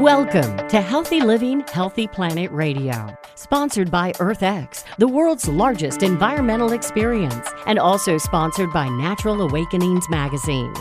[0.00, 7.50] Welcome to Healthy Living, Healthy Planet Radio, sponsored by EarthX, the world's largest environmental experience,
[7.66, 10.72] and also sponsored by Natural Awakenings magazine.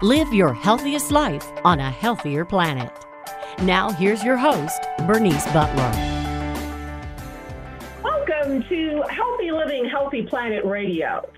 [0.00, 2.92] Live your healthiest life on a healthier planet.
[3.62, 5.90] Now, here's your host, Bernice Butler.
[8.04, 11.28] Welcome to Healthy Living, Healthy Planet Radio.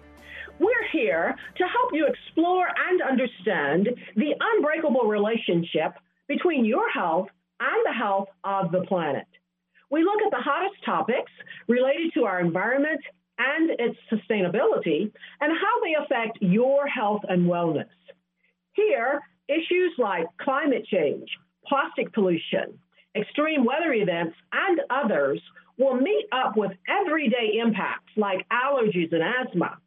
[0.58, 5.94] We're here to help you explore and understand the unbreakable relationship
[6.30, 7.26] between your health
[7.58, 9.26] and the health of the planet.
[9.90, 11.32] We look at the hottest topics
[11.66, 13.00] related to our environment
[13.36, 17.90] and its sustainability and how they affect your health and wellness.
[18.74, 21.28] Here, issues like climate change,
[21.66, 22.78] plastic pollution,
[23.16, 25.42] extreme weather events, and others
[25.78, 29.78] will meet up with everyday impacts like allergies and asthma,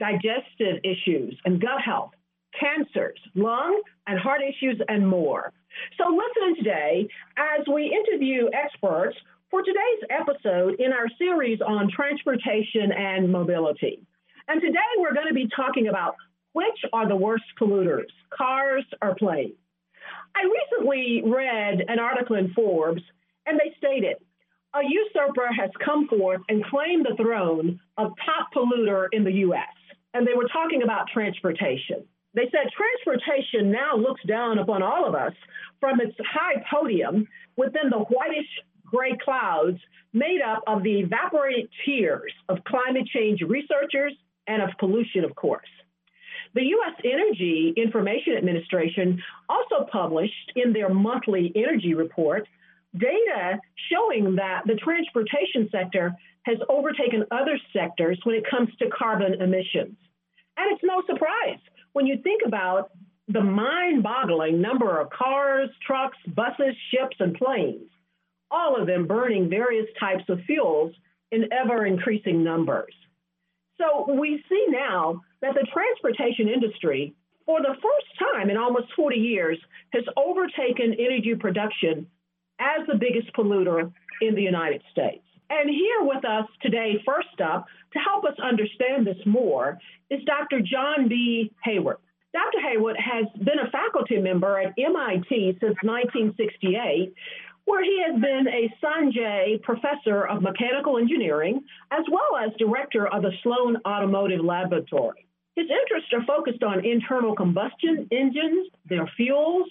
[0.00, 2.10] digestive issues and gut health,
[2.58, 5.52] cancers, lung and heart issues, and more.
[5.98, 9.16] So listen today as we interview experts
[9.50, 14.02] for today's episode in our series on transportation and mobility.
[14.48, 16.16] And today we're going to be talking about
[16.52, 19.54] which are the worst polluters, cars or planes.
[20.34, 23.02] I recently read an article in Forbes,
[23.46, 24.16] and they stated
[24.74, 29.68] a usurper has come forth and claimed the throne of top polluter in the U.S.
[30.14, 32.04] And they were talking about transportation.
[32.34, 35.34] They said transportation now looks down upon all of us
[35.80, 38.48] from its high podium within the whitish
[38.84, 39.78] gray clouds
[40.12, 44.14] made up of the evaporated tears of climate change researchers
[44.46, 45.68] and of pollution, of course.
[46.54, 47.00] The U.S.
[47.04, 52.46] Energy Information Administration also published in their monthly energy report
[52.96, 53.58] data
[53.90, 59.96] showing that the transportation sector has overtaken other sectors when it comes to carbon emissions.
[60.58, 61.58] And it's no surprise
[61.92, 62.90] when you think about
[63.28, 67.88] the mind boggling number of cars, trucks, buses, ships, and planes,
[68.50, 70.92] all of them burning various types of fuels
[71.30, 72.92] in ever increasing numbers.
[73.78, 77.14] So we see now that the transportation industry,
[77.46, 79.58] for the first time in almost 40 years,
[79.92, 82.06] has overtaken energy production
[82.60, 83.90] as the biggest polluter
[84.20, 85.24] in the United States.
[85.50, 89.78] And here with us today, first up, to help us understand this more,
[90.10, 90.60] is Dr.
[90.60, 91.52] John B.
[91.64, 91.96] Heywood.
[92.32, 92.60] Dr.
[92.60, 97.14] Heywood has been a faculty member at MIT since 1968,
[97.64, 103.06] where he has been a Sun Jae Professor of Mechanical Engineering, as well as Director
[103.06, 105.26] of the Sloan Automotive Laboratory.
[105.54, 109.68] His interests are focused on internal combustion engines, their fuels,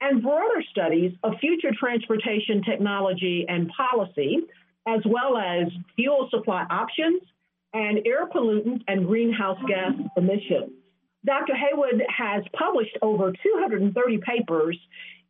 [0.00, 4.38] and broader studies of future transportation technology and policy,
[4.86, 7.22] as well as fuel supply options
[7.74, 10.72] and air pollutant and greenhouse gas emissions.
[11.26, 11.54] Dr.
[11.54, 14.78] Heywood has published over 230 papers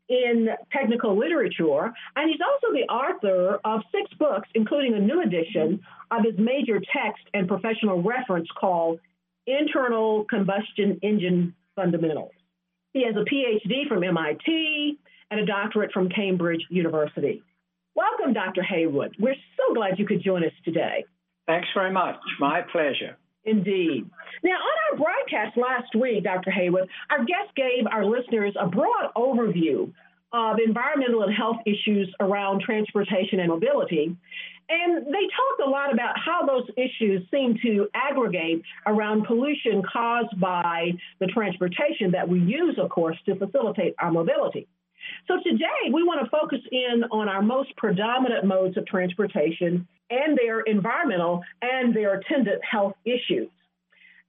[0.09, 5.81] in technical literature, and he's also the author of six books, including a new edition
[6.11, 9.01] of his major text and professional reference called
[9.47, 12.33] Internal Combustion Engine Fundamentals.
[12.93, 14.99] He has a PhD from MIT
[15.31, 17.43] and a doctorate from Cambridge University.
[17.95, 18.63] Welcome, Dr.
[18.63, 19.17] Heywood.
[19.19, 21.05] We're so glad you could join us today.
[21.47, 22.17] Thanks very much.
[22.41, 23.17] My pleasure.
[23.45, 24.09] Indeed.
[24.43, 26.51] Now, on our broadcast last week, Dr.
[26.51, 29.93] Heywood, our guest gave our listeners a broad overview
[30.33, 34.17] of environmental and health issues around transportation and mobility.
[34.69, 40.41] And they talked a lot about how those issues seem to aggregate around pollution caused
[40.41, 44.67] by the transportation that we use, of course, to facilitate our mobility.
[45.29, 50.37] So today we want to focus in on our most predominant modes of transportation and
[50.37, 53.49] their environmental and their attendant health issues.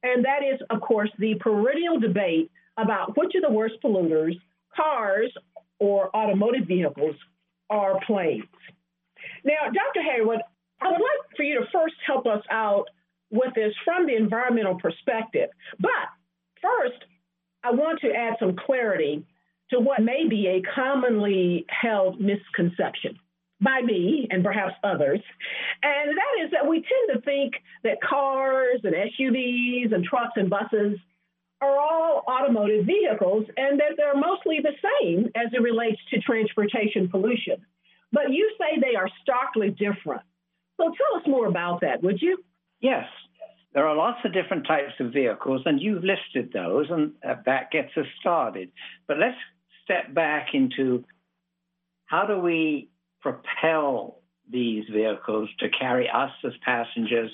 [0.04, 4.40] And that is, of course, the perennial debate about which of the worst polluters,
[4.76, 5.32] cars
[5.80, 7.16] or automotive vehicles,
[7.70, 8.44] are planes.
[9.44, 10.02] Now, Dr.
[10.02, 10.42] Heywood,
[10.82, 12.86] I would like for you to first help us out
[13.32, 15.50] with this from the environmental perspective.
[15.80, 15.90] But
[16.62, 17.04] first,
[17.64, 19.26] I want to add some clarity
[19.72, 23.18] to what may be a commonly held misconception
[23.62, 25.22] by me and perhaps others.
[25.82, 27.54] And that is that we tend to think
[27.84, 31.00] that cars and SUVs and trucks and buses
[31.62, 37.08] are all automotive vehicles and that they're mostly the same as it relates to transportation
[37.10, 37.66] pollution.
[38.12, 40.22] But you say they are starkly different.
[40.78, 42.44] So tell us more about that, would you?
[42.82, 43.06] Yes.
[43.74, 47.72] There are lots of different types of vehicles, and you've listed those, and uh, that
[47.72, 48.72] gets us started.
[49.06, 49.38] But let's
[49.84, 51.04] step back into
[52.06, 52.90] how do we
[53.26, 54.20] propel
[54.52, 57.32] these vehicles to carry us as passengers,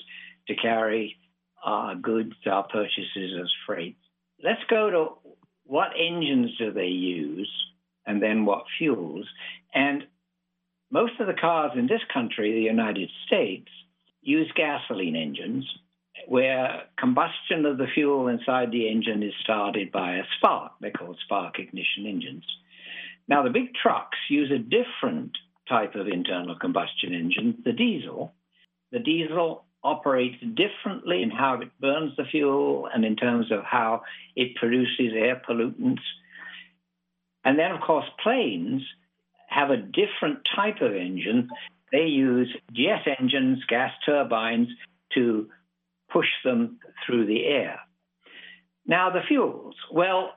[0.48, 1.16] to carry
[1.62, 3.98] our goods, our purchases as freight.
[4.42, 5.30] Let's go to
[5.64, 7.52] what engines do they use
[8.06, 9.26] and then what fuels.
[9.74, 10.04] And
[10.90, 13.68] most of the cars in this country, the United States,
[14.22, 15.70] use gasoline engines
[16.26, 20.72] where combustion of the fuel inside the engine is started by a spark.
[20.80, 22.44] They're called spark ignition engines.
[23.28, 25.36] Now, the big trucks use a different
[25.68, 28.32] type of internal combustion engine, the diesel.
[28.90, 34.02] The diesel operates differently in how it burns the fuel and in terms of how
[34.36, 36.02] it produces air pollutants.
[37.44, 38.82] And then, of course, planes
[39.48, 41.48] have a different type of engine.
[41.90, 44.68] They use jet engines, gas turbines,
[45.14, 45.48] to
[46.10, 47.80] push them through the air.
[48.86, 49.74] Now, the fuels.
[49.92, 50.32] Well,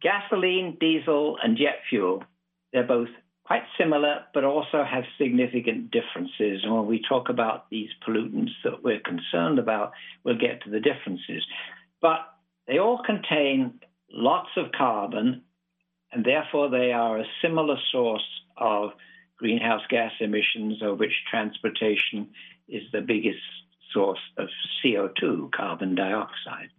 [0.00, 2.24] gasoline, diesel, and jet fuel,
[2.72, 3.08] they're both
[3.46, 6.62] quite similar, but also have significant differences.
[6.64, 9.92] And when we talk about these pollutants that we're concerned about,
[10.24, 11.46] we'll get to the differences.
[12.02, 12.20] But
[12.66, 15.42] they all contain lots of carbon,
[16.12, 18.26] and therefore they are a similar source
[18.56, 18.90] of
[19.38, 22.28] greenhouse gas emissions, of which transportation
[22.68, 23.38] is the biggest
[23.92, 24.48] source of
[24.84, 26.70] CO2, carbon dioxide.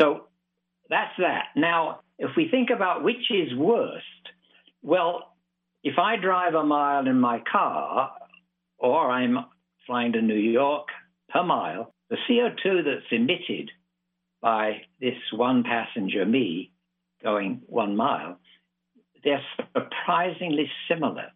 [0.00, 0.24] So
[0.90, 1.50] that's that.
[1.54, 4.04] Now, if we think about which is worst,
[4.82, 5.36] well,
[5.82, 8.12] if I drive a mile in my car
[8.78, 9.38] or I'm
[9.86, 10.88] flying to New York
[11.28, 13.70] per mile, the CO2 that's emitted
[14.40, 16.72] by this one passenger me
[17.22, 18.38] going one mile,
[19.24, 19.42] they're
[19.74, 21.32] surprisingly similar.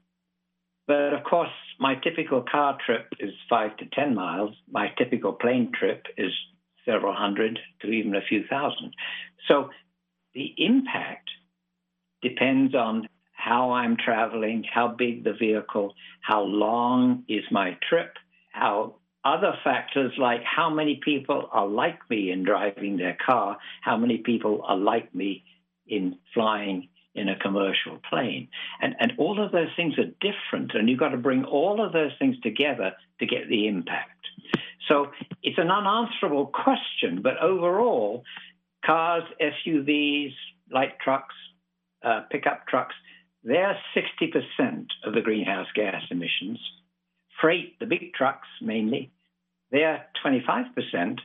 [0.87, 4.55] But of course, my typical car trip is five to 10 miles.
[4.71, 6.33] My typical plane trip is
[6.85, 8.95] several hundred to even a few thousand.
[9.49, 9.71] So
[10.35, 11.29] the impact
[12.23, 13.09] depends on
[13.43, 18.15] how I'm traveling, how big the vehicle, how long is my trip,
[18.53, 23.97] how other factors like how many people are like me in driving their car, how
[23.97, 25.45] many people are like me
[25.87, 28.49] in flying in a commercial plane.
[28.81, 31.93] And, and all of those things are different, and you've got to bring all of
[31.93, 34.27] those things together to get the impact.
[34.89, 35.09] So
[35.43, 38.25] it's an unanswerable question, but overall,
[38.85, 40.33] cars, SUVs,
[40.71, 41.35] light trucks,
[42.05, 42.95] uh, pickup trucks,
[43.45, 46.59] they're 60% of the greenhouse gas emissions.
[47.41, 49.11] Freight, the big trucks mainly,
[49.71, 51.19] they're 25%.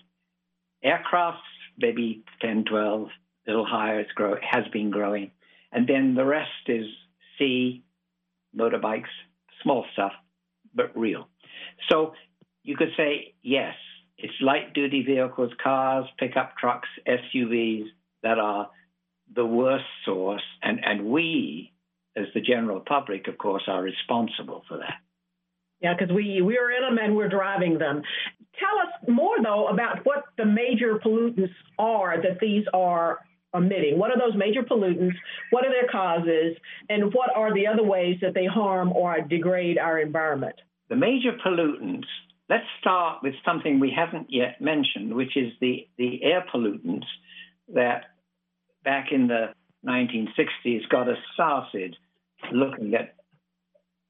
[0.84, 1.38] Aircraft,
[1.78, 3.08] maybe 10, 12,
[3.48, 5.32] a little higher, it's grow, has been growing.
[5.72, 6.86] And then the rest is
[7.38, 7.84] sea,
[8.56, 9.14] motorbikes,
[9.62, 10.14] small stuff,
[10.74, 11.28] but real.
[11.90, 12.14] So
[12.64, 13.76] you could say, yes,
[14.18, 17.86] it's light duty vehicles, cars, pickup trucks, SUVs
[18.24, 18.70] that are
[19.36, 20.44] the worst source.
[20.64, 21.74] And, and we,
[22.18, 24.96] as the general public, of course, are responsible for that.
[25.82, 28.02] Yeah, because we we are in them and we're driving them.
[28.60, 33.20] Tell us more though about what the major pollutants are that these are
[33.54, 33.98] emitting?
[33.98, 35.16] What are those major pollutants?
[35.52, 36.56] What are their causes?
[36.90, 40.56] And what are the other ways that they harm or degrade our environment?
[40.90, 42.06] The major pollutants,
[42.50, 47.06] let's start with something we haven't yet mentioned, which is the, the air pollutants
[47.74, 48.06] that
[48.84, 49.48] back in the
[49.86, 51.96] 1960s got us started
[52.52, 53.16] looking at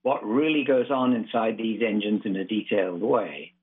[0.03, 3.53] what really goes on inside these engines in a detailed way.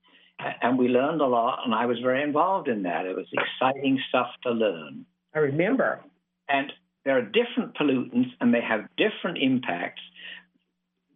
[0.61, 3.05] And we learned a lot, and I was very involved in that.
[3.05, 5.05] It was exciting stuff to learn.
[5.33, 6.01] I remember.
[6.49, 6.71] And
[7.05, 10.01] there are different pollutants and they have different impacts.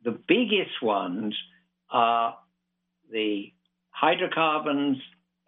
[0.04, 1.36] The biggest ones
[1.92, 2.38] are
[3.12, 3.52] the
[3.90, 4.98] hydrocarbons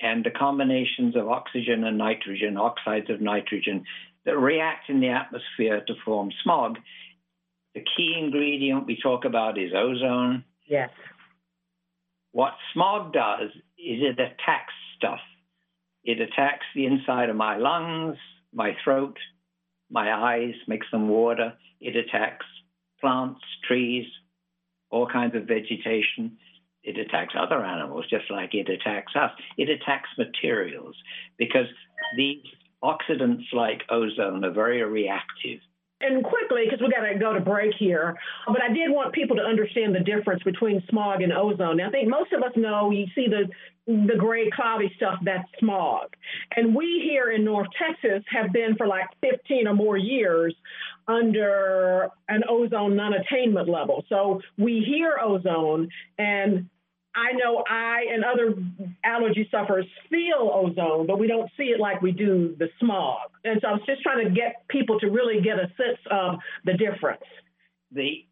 [0.02, 3.86] and the combinations of oxygen and nitrogen, oxides of nitrogen,
[4.25, 6.78] that react in the atmosphere to form smog.
[7.74, 10.44] The key ingredient we talk about is ozone.
[10.68, 10.90] Yes.
[12.32, 15.20] What smog does is it attacks stuff.
[16.04, 18.18] It attacks the inside of my lungs,
[18.54, 19.18] my throat,
[19.90, 21.54] my eyes, makes them water.
[21.80, 22.46] It attacks
[23.00, 24.06] plants, trees,
[24.90, 26.38] all kinds of vegetation.
[26.84, 29.32] It attacks other animals just like it attacks us.
[29.58, 30.96] It attacks materials
[31.38, 31.68] because
[32.18, 32.44] these
[32.84, 35.60] oxidants like ozone are very reactive.
[36.01, 38.17] And quickly, because we got to go to break here,
[38.48, 41.77] but I did want people to understand the difference between smog and ozone.
[41.77, 43.50] Now, I think most of us know you see the
[43.88, 46.15] the gray cloudy stuff that's smog.
[46.55, 50.55] And we here in North Texas have been for like 15 or more years
[51.08, 54.05] under an ozone non-attainment level.
[54.08, 56.70] So we hear ozone and
[57.15, 58.56] I know I and other
[59.03, 63.30] allergy sufferers feel ozone, but we don't see it like we do the smog.
[63.44, 66.36] And so I was just trying to get people to really get a sense of
[66.63, 67.24] the difference.
[67.91, 68.25] The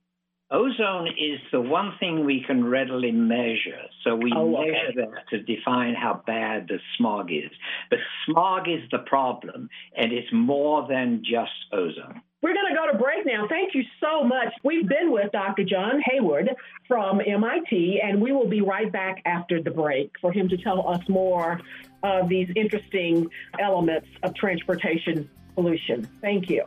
[0.51, 3.83] ozone is the one thing we can readily measure.
[4.03, 4.71] So we oh, okay.
[4.71, 7.51] measure that to define how bad the smog is.
[7.89, 12.21] But smog is the problem, and it's more than just ozone.
[12.41, 13.47] We're going to go to break now.
[13.49, 14.53] Thank you so much.
[14.63, 15.65] We've been with Dr.
[15.65, 16.55] John Heywood
[16.87, 20.87] from MIT, and we will be right back after the break for him to tell
[20.87, 21.59] us more
[22.01, 23.29] of these interesting
[23.59, 26.05] elements of transportation pollution.
[26.21, 26.63] Thank you.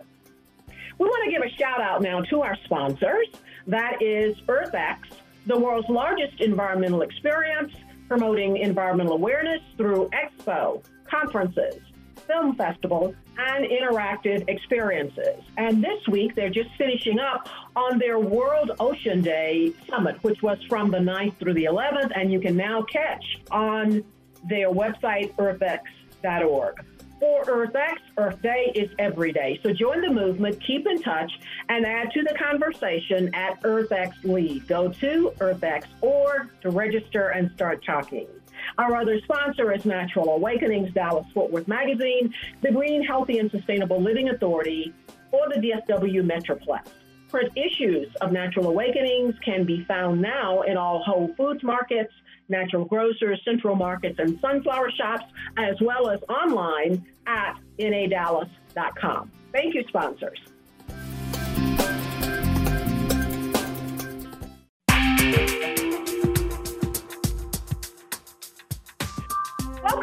[0.99, 3.29] We want to give a shout out now to our sponsors.
[3.67, 4.99] That is EarthX,
[5.47, 7.73] the world's largest environmental experience,
[8.09, 11.81] promoting environmental awareness through expo, conferences,
[12.27, 15.43] film festivals, and interactive experiences.
[15.57, 20.59] And this week, they're just finishing up on their World Ocean Day Summit, which was
[20.69, 24.05] from the 9th through the 11th, and you can now catch on
[24.45, 26.85] their website, earthx.org.
[27.21, 29.61] For EarthX, Earth Day is every day.
[29.63, 31.31] So join the movement, keep in touch,
[31.69, 34.67] and add to the conversation at EarthX Lead.
[34.67, 38.27] Go to EarthX.org to register and start talking.
[38.79, 44.01] Our other sponsor is Natural Awakenings, Dallas Fort Worth Magazine, the Green, Healthy, and Sustainable
[44.01, 44.93] Living Authority,
[45.31, 46.89] or the DFW Metroplex.
[47.29, 52.13] Print issues of Natural Awakenings can be found now in all Whole Foods markets,
[52.49, 55.25] natural grocers, central markets, and sunflower shops,
[55.57, 59.33] as well as online at nadallas.com.
[59.53, 60.39] Thank you, sponsors.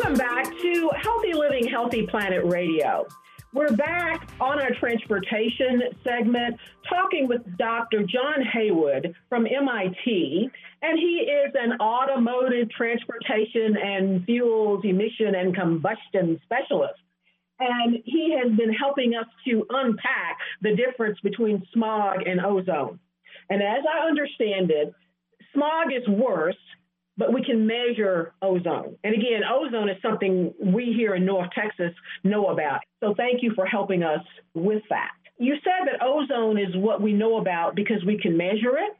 [0.09, 3.05] Welcome back to Healthy Living, Healthy Planet Radio.
[3.53, 6.57] We're back on our transportation segment
[6.89, 8.01] talking with Dr.
[8.01, 10.49] John Heywood from MIT,
[10.81, 16.99] and he is an automotive transportation and fuels emission and combustion specialist.
[17.59, 22.99] And he has been helping us to unpack the difference between smog and ozone.
[23.51, 24.91] And as I understand it,
[25.53, 26.55] smog is worse
[27.19, 28.95] but we can measure ozone.
[29.03, 32.79] And again, ozone is something we here in North Texas know about.
[33.01, 34.21] So thank you for helping us
[34.53, 35.11] with that.
[35.38, 38.95] You said that ozone is what we know about because we can measure it,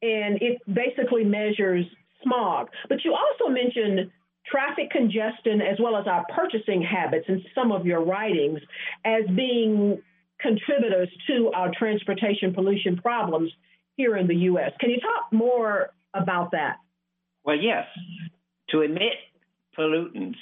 [0.00, 1.84] and it basically measures
[2.22, 2.68] smog.
[2.88, 4.10] But you also mentioned
[4.46, 8.60] traffic congestion as well as our purchasing habits in some of your writings
[9.04, 10.00] as being
[10.40, 13.52] contributors to our transportation pollution problems
[13.96, 14.72] here in the U.S.
[14.80, 16.76] Can you talk more about that?
[17.44, 17.86] Well, yes.
[18.70, 19.14] To emit
[19.76, 20.36] pollutants,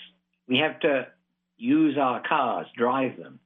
[0.48, 1.06] we have to
[1.56, 3.40] use our cars, drive them.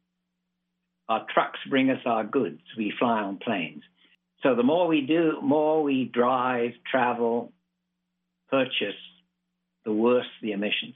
[1.08, 2.60] Our trucks bring us our goods.
[2.76, 3.82] We fly on planes.
[4.42, 7.52] So the more we do, more we drive, travel,
[8.50, 8.94] purchase,
[9.84, 10.94] the worse the emissions.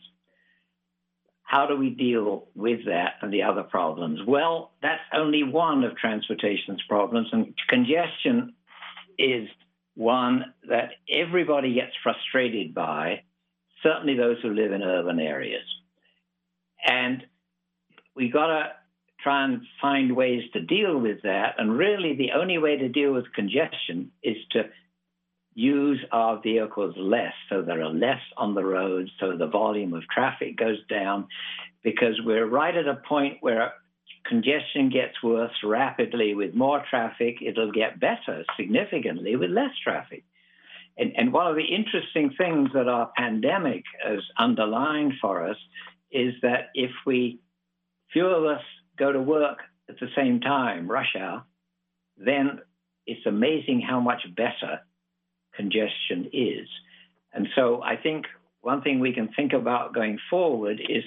[1.43, 4.21] How do we deal with that and the other problems?
[4.27, 8.55] Well, that's only one of transportation's problems, and congestion
[9.19, 9.49] is
[9.99, 13.23] one that everybody gets frustrated by,
[13.83, 15.65] certainly those who live in urban areas.
[16.87, 17.25] And
[18.15, 18.73] we got to
[19.21, 21.57] try and find ways to deal with that.
[21.59, 24.67] And really, the only way to deal with congestion is to
[25.55, 30.05] use our vehicles less so there are less on the roads, so the volume of
[30.09, 31.27] traffic goes down,
[31.83, 33.73] because we're right at a point where
[34.29, 40.25] congestion gets worse rapidly with more traffic, it'll get better significantly with less traffic.
[40.97, 45.57] And, and one of the interesting things that our pandemic has underlined for us
[46.11, 47.41] is that if we,
[48.13, 48.63] few of us
[48.99, 49.59] go to work
[49.89, 51.45] at the same time, rush hour,
[52.17, 52.61] then
[53.07, 54.81] it's amazing how much better
[55.55, 56.69] congestion is.
[57.33, 58.27] And so I think
[58.61, 61.05] one thing we can think about going forward is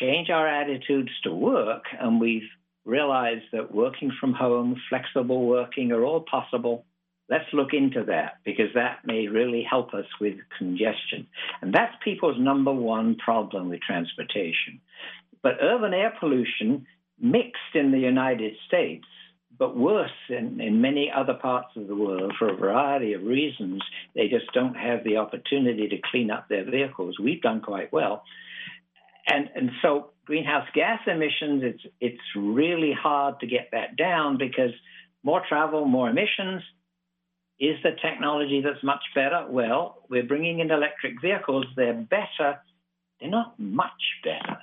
[0.00, 2.48] change our attitudes to work, and we've
[2.84, 6.84] realized that working from home, flexible working are all possible.
[7.28, 11.26] Let's look into that because that may really help us with congestion.
[11.60, 14.80] And that's people's number one problem with transportation.
[15.42, 16.86] But urban air pollution
[17.20, 19.06] mixed in the United States,
[19.58, 23.82] but worse in, in many other parts of the world for a variety of reasons.
[24.14, 27.18] They just don't have the opportunity to clean up their vehicles.
[27.18, 28.22] We've done quite well
[29.26, 34.72] and and so greenhouse gas emissions it's it's really hard to get that down because
[35.22, 36.62] more travel more emissions.
[37.58, 39.46] Is the technology that's much better?
[39.48, 41.66] Well we're bringing in electric vehicles.
[41.76, 42.60] They're better.
[43.20, 43.90] They're not much
[44.22, 44.58] better.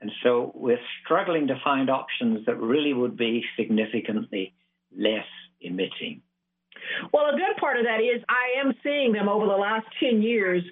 [0.00, 4.54] And so we're struggling to find options that really would be significantly
[4.96, 5.26] less
[5.60, 6.22] emitting.
[7.12, 10.22] Well a good part of that is i am seeing them over the last 10
[10.22, 10.62] years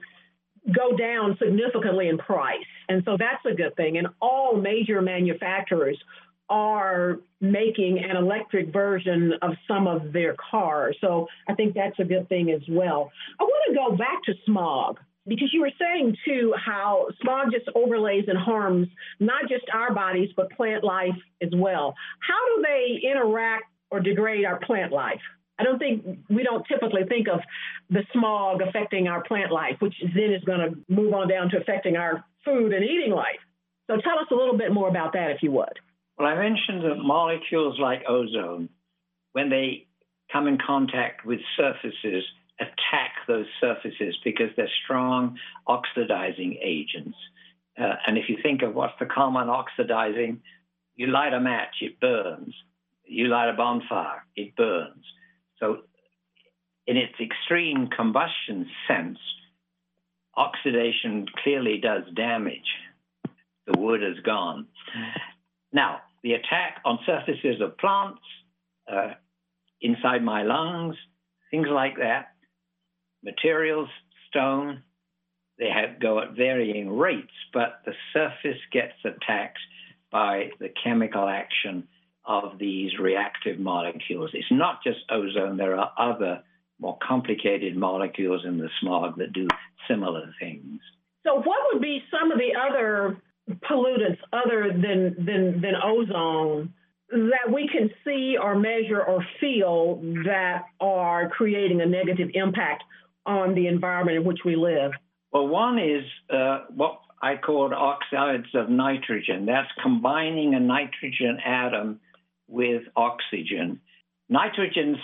[0.74, 2.58] go down significantly in price.
[2.88, 3.98] And so that's a good thing.
[3.98, 5.98] And all major manufacturers
[6.48, 10.96] are making an electric version of some of their cars.
[11.00, 13.12] So I think that's a good thing as well.
[13.38, 17.68] I want to go back to smog because you were saying too how smog just
[17.76, 18.88] overlays and harms
[19.20, 21.94] not just our bodies but plant life as well.
[22.26, 25.20] How do they interact or degrade our plant life?
[25.60, 27.40] I don't think we don't typically think of
[27.90, 31.58] the smog affecting our plant life, which then is going to move on down to
[31.58, 33.40] affecting our food and eating life.
[33.90, 35.78] So tell us a little bit more about that, if you would.
[36.18, 38.68] Well, I mentioned that molecules like ozone,
[39.32, 39.86] when they
[40.32, 42.24] come in contact with surfaces,
[42.60, 47.16] attack those surfaces because they're strong oxidizing agents.
[47.78, 50.40] Uh, and if you think of what's the common oxidizing,
[50.94, 52.54] you light a match, it burns.
[53.06, 55.04] You light a bonfire, it burns.
[55.60, 55.78] So,
[56.86, 59.18] in its extreme combustion sense,
[60.36, 62.58] oxidation clearly does damage.
[63.66, 64.66] The wood is gone.
[65.72, 68.20] Now, the attack on surfaces of plants,
[68.90, 69.14] uh,
[69.80, 70.96] inside my lungs,
[71.50, 72.32] things like that,
[73.22, 73.88] materials,
[74.28, 74.82] stone,
[75.58, 79.58] they have, go at varying rates, but the surface gets attacked
[80.10, 81.86] by the chemical action
[82.30, 84.30] of these reactive molecules.
[84.34, 86.44] It's not just ozone, there are other
[86.78, 89.48] more complicated molecules in the smog that do
[89.88, 90.80] similar things.
[91.26, 93.20] So, what would be some of the other
[93.68, 96.72] pollutants other than, than, than ozone
[97.10, 102.84] that we can see or measure or feel that are creating a negative impact
[103.26, 104.92] on the environment in which we live?
[105.32, 109.46] Well, one is uh, what I called oxides of nitrogen.
[109.46, 112.00] That's combining a nitrogen atom
[112.50, 113.80] with oxygen.
[114.28, 114.98] Nitrogen's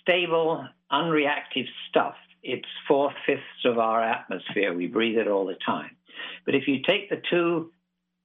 [0.00, 2.14] stable, unreactive stuff.
[2.42, 4.74] It's four fifths of our atmosphere.
[4.74, 5.96] We breathe it all the time.
[6.44, 7.70] But if you take the two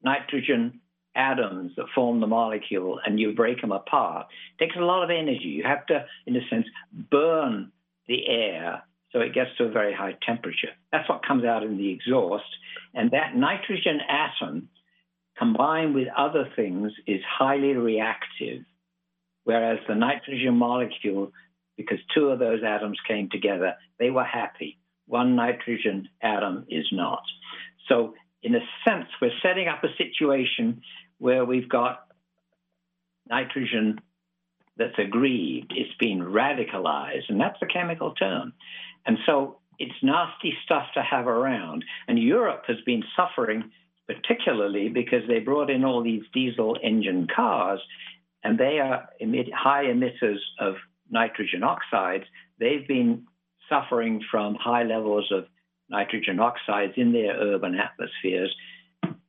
[0.03, 0.81] nitrogen
[1.15, 5.09] atoms that form the molecule and you break them apart, it takes a lot of
[5.09, 5.45] energy.
[5.45, 7.71] You have to, in a sense, burn
[8.07, 10.69] the air so it gets to a very high temperature.
[10.91, 12.45] That's what comes out in the exhaust.
[12.93, 14.69] And that nitrogen atom,
[15.37, 18.63] combined with other things, is highly reactive,
[19.43, 21.31] whereas the nitrogen molecule,
[21.75, 24.79] because two of those atoms came together, they were happy.
[25.05, 27.23] One nitrogen atom is not.
[27.87, 30.81] So, in a sense, we're setting up a situation
[31.17, 32.07] where we've got
[33.29, 33.99] nitrogen
[34.77, 38.53] that's aggrieved, it's been radicalized, and that's a chemical term.
[39.05, 41.83] And so it's nasty stuff to have around.
[42.07, 43.71] And Europe has been suffering
[44.07, 47.79] particularly because they brought in all these diesel engine cars
[48.43, 50.75] and they are emit- high emitters of
[51.09, 52.23] nitrogen oxides.
[52.59, 53.27] They've been
[53.69, 55.45] suffering from high levels of
[55.89, 58.53] nitrogen oxides in their urban atmospheres.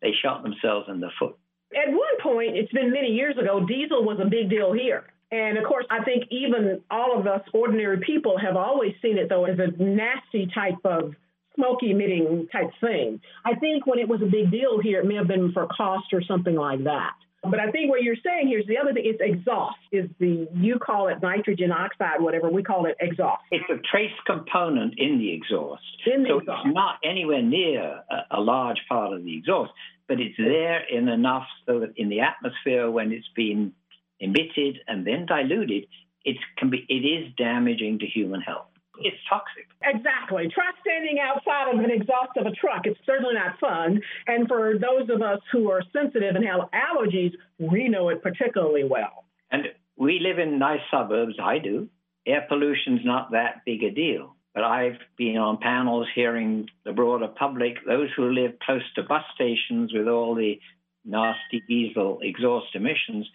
[0.00, 1.36] They shot themselves in the foot.
[1.74, 5.04] At one point, it's been many years ago, diesel was a big deal here.
[5.30, 9.28] And of course, I think even all of us ordinary people have always seen it,
[9.28, 11.14] though, as a nasty type of
[11.58, 13.20] smoke emitting type thing.
[13.44, 16.06] I think when it was a big deal here, it may have been for cost
[16.12, 17.12] or something like that.
[17.42, 19.78] But I think what you're saying here is the other thing is exhaust.
[19.92, 23.42] Is the you call it nitrogen oxide, whatever we call it exhaust.
[23.52, 25.82] It's a trace component in the exhaust.
[26.12, 26.66] In the so exhaust.
[26.66, 29.70] it's not anywhere near a, a large part of the exhaust,
[30.08, 33.72] but it's there in enough so that in the atmosphere when it's been
[34.18, 35.86] emitted and then diluted,
[36.24, 38.66] it can be it is damaging to human health.
[39.00, 39.66] It's toxic.
[39.82, 40.48] Exactly.
[40.52, 42.82] Try standing outside of an exhaust of a truck.
[42.84, 44.00] It's certainly not fun.
[44.26, 48.84] And for those of us who are sensitive and have allergies, we know it particularly
[48.84, 49.24] well.
[49.50, 49.64] And
[49.96, 51.34] we live in nice suburbs.
[51.42, 51.88] I do.
[52.26, 54.36] Air pollution's not that big a deal.
[54.54, 59.22] But I've been on panels hearing the broader public, those who live close to bus
[59.34, 60.58] stations with all the
[61.04, 63.28] nasty diesel exhaust emissions,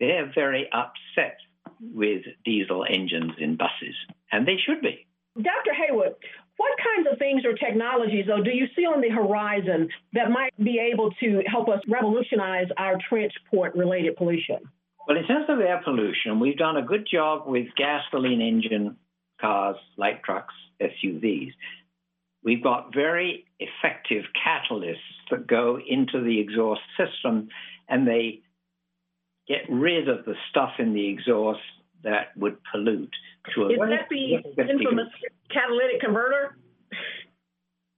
[0.00, 1.38] they're very upset
[1.80, 3.94] with diesel engines in buses,
[4.32, 5.06] and they should be.
[5.36, 5.74] Dr.
[5.74, 6.14] Heywood,
[6.56, 10.52] what kinds of things or technologies, though, do you see on the horizon that might
[10.62, 14.58] be able to help us revolutionize our transport related pollution?
[15.06, 18.96] Well, in terms of air pollution, we've done a good job with gasoline engine
[19.40, 21.52] cars, light trucks, SUVs.
[22.42, 24.96] We've got very effective catalysts
[25.30, 27.48] that go into the exhaust system
[27.88, 28.40] and they
[29.48, 31.60] get rid of the stuff in the exhaust
[32.02, 33.14] that would pollute.
[33.54, 35.08] To Is that the infamous
[35.50, 36.56] catalytic converter?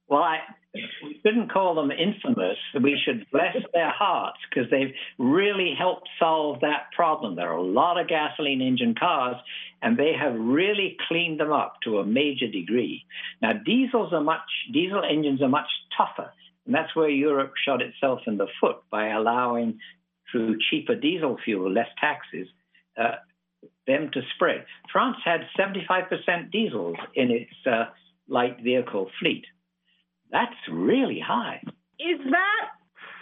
[0.07, 0.39] Well, I,
[0.73, 2.57] we shouldn't call them infamous.
[2.79, 7.35] We should bless their hearts because they've really helped solve that problem.
[7.35, 9.35] There are a lot of gasoline engine cars,
[9.81, 13.05] and they have really cleaned them up to a major degree.
[13.41, 16.31] Now, diesels are much diesel engines are much tougher,
[16.65, 19.79] and that's where Europe shot itself in the foot by allowing
[20.31, 22.47] through cheaper diesel fuel, less taxes,
[22.99, 23.15] uh,
[23.87, 24.65] them to spread.
[24.91, 27.85] France had 75% diesels in its uh,
[28.27, 29.45] light vehicle fleet.
[30.31, 31.61] That's really high.
[31.99, 32.69] Is that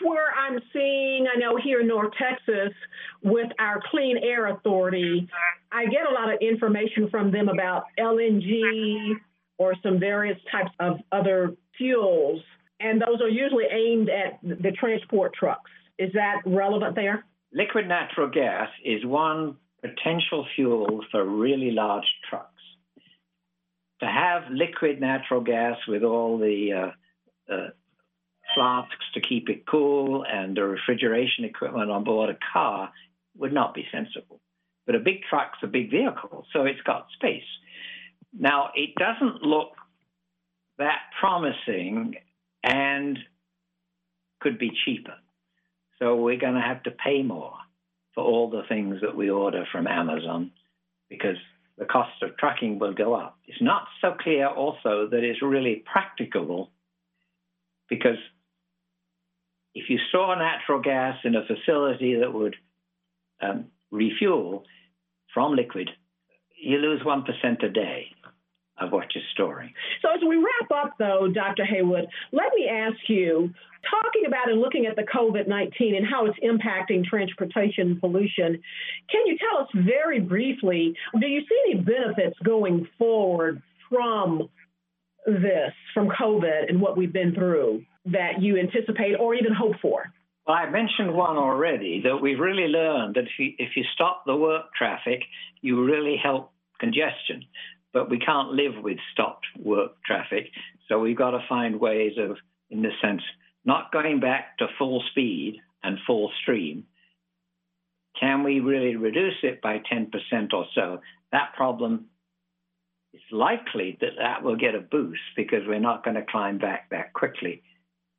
[0.03, 2.73] where I'm seeing, I know here in North Texas
[3.23, 5.27] with our Clean Air Authority,
[5.71, 9.13] I get a lot of information from them about LNG
[9.57, 12.41] or some various types of other fuels,
[12.79, 15.71] and those are usually aimed at the transport trucks.
[15.97, 17.25] Is that relevant there?
[17.53, 22.51] Liquid natural gas is one potential fuel for really large trucks.
[24.01, 26.93] To have liquid natural gas with all the
[27.49, 27.69] uh, uh,
[28.53, 32.91] flasks to keep it cool and the refrigeration equipment on board a car
[33.37, 34.39] would not be sensible.
[34.85, 37.43] But a big truck's a big vehicle, so it's got space.
[38.37, 39.71] Now, it doesn't look
[40.77, 42.15] that promising
[42.63, 43.17] and
[44.39, 45.15] could be cheaper.
[45.99, 47.53] So we're going to have to pay more
[48.13, 50.51] for all the things that we order from Amazon
[51.09, 51.37] because
[51.77, 53.37] the cost of trucking will go up.
[53.45, 56.71] It's not so clear also that it's really practicable
[57.89, 58.17] because
[59.73, 62.55] if you store natural gas in a facility that would
[63.41, 64.63] um, refuel
[65.33, 65.89] from liquid,
[66.59, 68.07] you lose 1% a day
[68.79, 69.73] of what you're storing.
[70.01, 71.65] So, as we wrap up, though, Dr.
[71.65, 73.53] Heywood, let me ask you
[73.89, 78.61] talking about and looking at the COVID 19 and how it's impacting transportation pollution,
[79.09, 84.49] can you tell us very briefly do you see any benefits going forward from
[85.25, 90.05] this, from COVID and what we've been through that you anticipate or even hope for?
[90.45, 94.23] Well, I mentioned one already that we've really learned that if you, if you stop
[94.25, 95.21] the work traffic,
[95.61, 97.43] you really help congestion.
[97.93, 100.51] But we can't live with stopped work traffic.
[100.87, 102.37] So we've got to find ways of,
[102.69, 103.21] in this sense,
[103.65, 106.85] not going back to full speed and full stream.
[108.19, 110.11] Can we really reduce it by 10%
[110.53, 111.01] or so?
[111.31, 112.07] That problem
[113.17, 116.89] it's likely that that will get a boost because we're not going to climb back
[116.91, 117.63] that quickly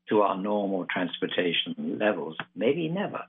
[0.08, 2.36] to our normal transportation levels.
[2.56, 3.22] Maybe never.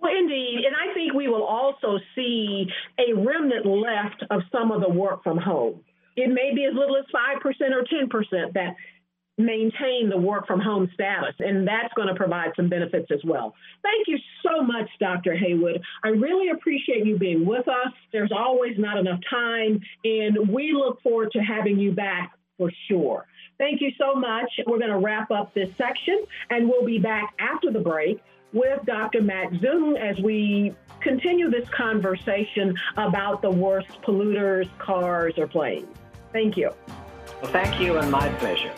[0.00, 0.64] Well, indeed.
[0.66, 2.66] And I think we will also see
[2.98, 5.80] a remnant left of some of the work from home.
[6.16, 8.74] It may be as little as 5% or 10% that
[9.38, 13.54] maintain the work from home status, and that's going to provide some benefits as well.
[13.82, 15.36] Thank you so much, Dr.
[15.36, 15.80] Heywood.
[16.02, 17.92] I really appreciate you being with us.
[18.12, 23.26] There's always not enough time, and we look forward to having you back for sure.
[23.58, 24.50] Thank you so much.
[24.66, 28.20] We're going to wrap up this section, and we'll be back after the break
[28.52, 29.22] with Dr.
[29.22, 35.86] Max Zhang as we continue this conversation about the worst polluters, cars, or planes.
[36.32, 36.72] Thank you.
[37.42, 38.72] Well, thank you, and my pleasure.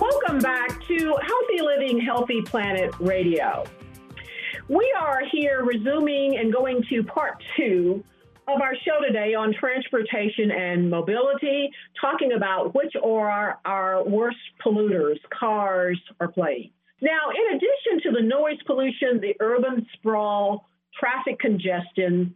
[0.00, 3.64] Welcome back to Healthy Living, Healthy Planet Radio.
[4.68, 8.04] We are here resuming and going to part two
[8.48, 15.18] of our show today on transportation and mobility, talking about which are our worst polluters,
[15.38, 16.72] cars or planes.
[17.00, 20.66] Now, in addition to the noise pollution, the urban sprawl,
[20.98, 22.34] traffic congestion,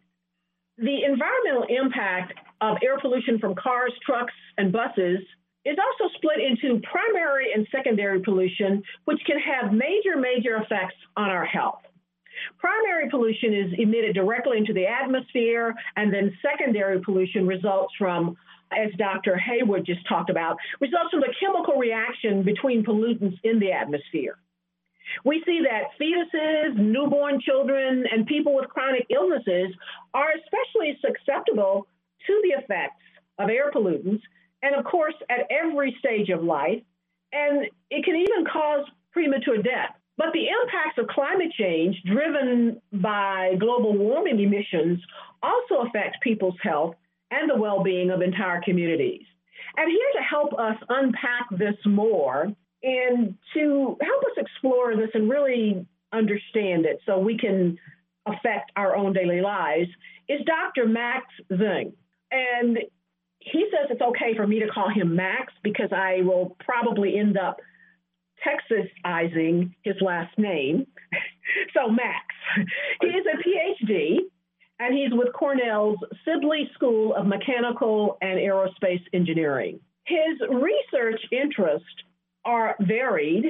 [0.78, 5.18] the environmental impact of air pollution from cars, trucks, and buses
[5.64, 11.30] is also split into primary and secondary pollution, which can have major, major effects on
[11.30, 11.82] our health.
[12.58, 18.36] Primary pollution is emitted directly into the atmosphere, and then secondary pollution results from,
[18.72, 19.36] as Dr.
[19.36, 24.38] Heywood just talked about, results from the chemical reaction between pollutants in the atmosphere.
[25.24, 29.74] We see that fetuses, newborn children, and people with chronic illnesses
[30.14, 31.86] are especially susceptible
[32.26, 33.02] to the effects
[33.38, 34.22] of air pollutants
[34.62, 36.82] and of course, at every stage of life,
[37.32, 39.96] and it can even cause premature death.
[40.18, 45.00] But the impacts of climate change driven by global warming emissions
[45.42, 46.94] also affect people's health
[47.30, 49.24] and the well being of entire communities.
[49.76, 55.30] And here to help us unpack this more and to help us explore this and
[55.30, 57.78] really understand it so we can
[58.26, 59.88] affect our own daily lives
[60.28, 60.86] is Dr.
[60.86, 61.92] Max Zhang.
[62.30, 62.78] And
[63.38, 67.36] he says it's okay for me to call him Max because I will probably end
[67.36, 67.60] up
[68.46, 70.86] Texasizing his last name.
[71.74, 72.26] so, Max.
[73.00, 74.18] He is a PhD
[74.82, 79.78] and he's with Cornell's Sibley School of Mechanical and Aerospace Engineering.
[80.06, 81.86] His research interests
[82.44, 83.44] are varied,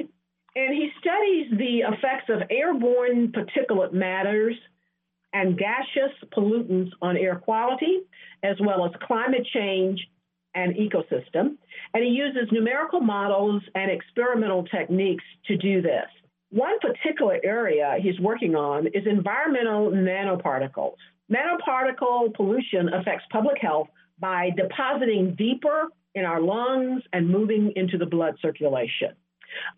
[0.55, 4.55] and he studies the effects of airborne particulate matters
[5.33, 8.01] and gaseous pollutants on air quality,
[8.43, 9.99] as well as climate change
[10.55, 11.57] and ecosystem.
[11.93, 16.07] And he uses numerical models and experimental techniques to do this.
[16.51, 20.95] One particular area he's working on is environmental nanoparticles.
[21.31, 23.87] Nanoparticle pollution affects public health
[24.19, 29.13] by depositing deeper in our lungs and moving into the blood circulation.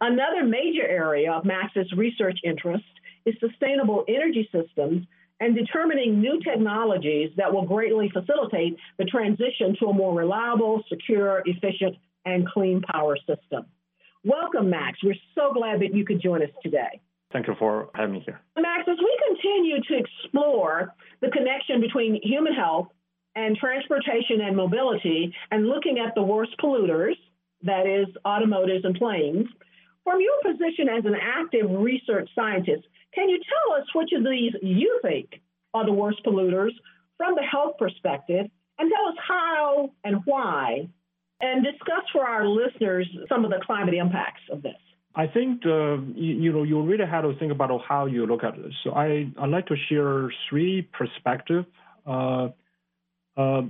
[0.01, 2.83] Another major area of Max's research interest
[3.25, 5.05] is sustainable energy systems
[5.39, 11.43] and determining new technologies that will greatly facilitate the transition to a more reliable, secure,
[11.45, 11.95] efficient,
[12.25, 13.65] and clean power system.
[14.23, 14.99] Welcome, Max.
[15.03, 17.01] We're so glad that you could join us today.
[17.31, 18.39] Thank you for having me here.
[18.57, 22.87] Max, as we continue to explore the connection between human health
[23.35, 27.15] and transportation and mobility and looking at the worst polluters,
[27.63, 29.47] that is, automotives and planes,
[30.05, 34.53] from your position as an active research scientist, can you tell us which of these
[34.61, 35.41] you think
[35.73, 36.71] are the worst polluters
[37.17, 38.45] from the health perspective
[38.77, 40.87] and tell us how and why
[41.41, 44.77] and discuss for our listeners some of the climate impacts of this.
[45.15, 48.43] I think uh, you, you, know you really have to think about how you look
[48.43, 48.73] at this.
[48.83, 51.65] So I I like to share three perspectives.
[52.05, 52.49] Uh,
[53.37, 53.61] uh,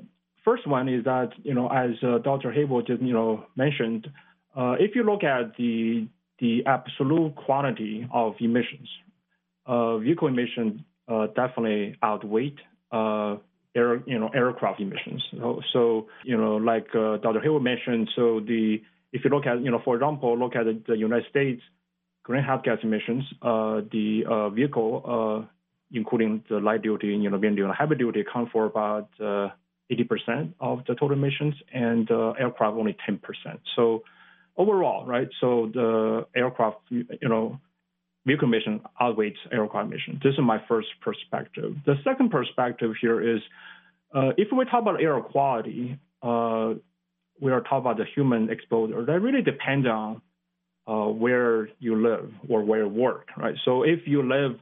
[0.44, 2.52] first one is that you know as uh, Dr.
[2.52, 4.08] Heywood just you know mentioned,
[4.56, 6.08] uh, if you look at the
[6.40, 8.90] the absolute quantity of emissions,
[9.66, 10.82] uh, vehicle emissions
[11.36, 12.56] definitely outweigh
[12.94, 15.22] air, you know, aircraft emissions.
[15.32, 17.42] So, so you know, like uh, Dr.
[17.42, 20.98] Hill mentioned, so the if you look at, you know, for example, look at the
[20.98, 21.62] United States
[22.26, 25.48] greenhouse gas emissions, uh, the uh, vehicle, uh,
[25.92, 29.52] including the light duty, you know, medium and heavy duty, account for about 80%
[29.90, 33.20] uh, of the total emissions, and uh, aircraft only 10%.
[33.76, 34.04] So
[34.58, 35.28] overall, right?
[35.42, 37.60] So the aircraft, you know,
[38.26, 40.20] vehicle emission outweighs aircraft emission.
[40.24, 41.76] This is my first perspective.
[41.86, 43.42] The second perspective here is
[44.14, 46.74] uh, if we talk about air quality, uh,
[47.40, 49.06] we are talking about the human exposure.
[49.06, 50.22] That really depends on
[50.88, 53.56] uh, where you live or where you work, right?
[53.66, 54.58] So if you live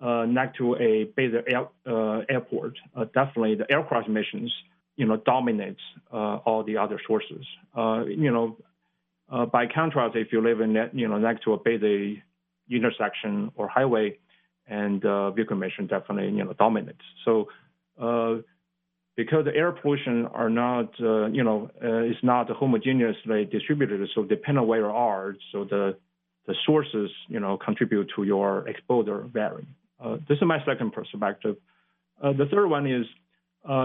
[0.00, 4.52] uh, next to a basic air, uh, airport, uh, definitely the aircraft emissions,
[4.96, 7.44] you know, dominates all the other sources.
[7.76, 8.56] you know,
[9.28, 12.22] by contrast, if you live in, you know, next to a busy
[12.70, 14.18] intersection or highway,
[14.68, 17.00] and uh, vehicle emission definitely you know dominates.
[17.24, 17.48] So
[18.00, 18.36] uh,
[19.16, 24.24] because the air pollution are not uh, you know uh, is not homogeneously distributed, so
[24.24, 25.96] depending on where you are, so the
[26.46, 29.66] the sources you know contribute to your exposure vary.
[30.02, 31.56] Uh, this is my second perspective.
[32.22, 33.06] Uh, the third one is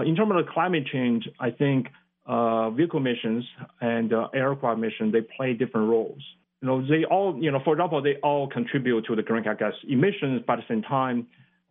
[0.06, 1.88] in terms of climate change, I think
[2.26, 3.44] vehicle emissions
[3.80, 6.22] and aircraft emissions they play different roles
[6.64, 9.74] you know, they all, you know, for example, they all contribute to the greenhouse gas
[9.86, 11.26] emissions, but at the same time,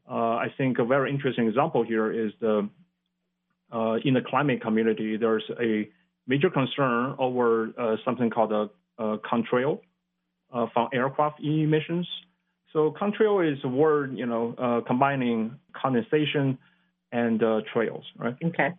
[0.08, 2.70] uh, I think a very interesting example here is the
[3.74, 5.90] uh, in the climate community, there's a
[6.28, 8.70] major concern over uh, something called a,
[9.04, 9.80] a contrail
[10.54, 12.08] uh, from aircraft emissions.
[12.72, 16.60] So contrail is a word, you know, uh, combining condensation
[17.12, 18.36] and uh, trails, right?
[18.46, 18.70] Okay.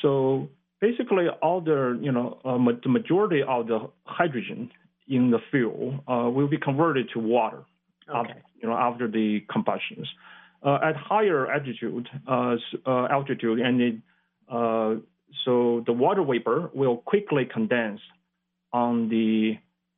[0.00, 0.48] so
[0.82, 2.38] basically, all the, you know,
[2.82, 4.68] the majority of the hydrogen
[5.08, 7.62] in the fuel uh, will be converted to water,
[8.08, 8.18] okay.
[8.18, 10.08] after, you know, after the combustions.
[10.62, 13.94] Uh, at higher altitude, uh, uh altitude, and it,
[14.48, 14.94] uh,
[15.44, 18.00] so the water vapor will quickly condense
[18.72, 19.54] on the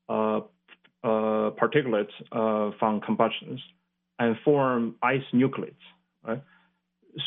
[0.08, 0.40] uh,
[1.02, 2.14] particulates
[2.78, 3.60] from combustions
[4.18, 5.84] and form ice nucleates,
[6.26, 6.42] right?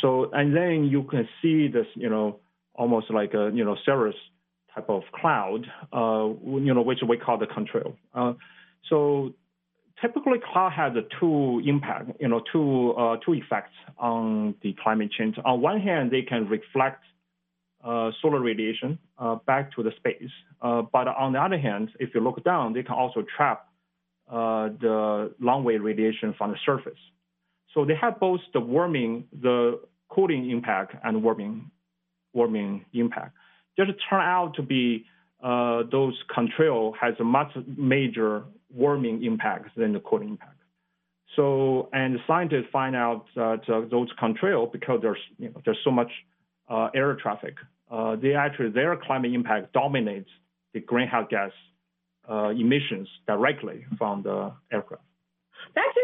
[0.02, 2.40] So, and then you can see this, you know,
[2.78, 4.16] almost like a, you know, cirrus
[4.74, 7.96] type of cloud, uh, you know, which we call the contrail.
[8.14, 8.34] Uh,
[8.90, 9.34] so
[10.02, 15.12] typically cloud has a two impact, you know, two, uh, two effects on the climate
[15.18, 15.36] change.
[15.44, 17.04] On one hand, they can reflect
[17.84, 20.30] uh, solar radiation uh, back to the space.
[20.62, 23.68] Uh, but on the other hand, if you look down, they can also trap
[24.30, 27.00] the long wave radiation from the surface.
[27.74, 31.70] So they have both the warming, the cooling impact and warming,
[32.38, 33.34] warming impact
[33.78, 35.06] just turn out to be
[35.44, 40.54] uh, those contrail has a much major warming impact than the cooling impact.
[41.36, 45.92] So, and scientists find out that uh, those contrail, because there's, you know, there's so
[45.92, 46.12] much
[46.68, 47.56] uh, air traffic,
[47.92, 50.30] uh, they actually, their climate impact dominates
[50.74, 51.52] the greenhouse gas
[52.30, 55.04] uh, emissions directly from the aircraft.
[55.76, 55.96] That's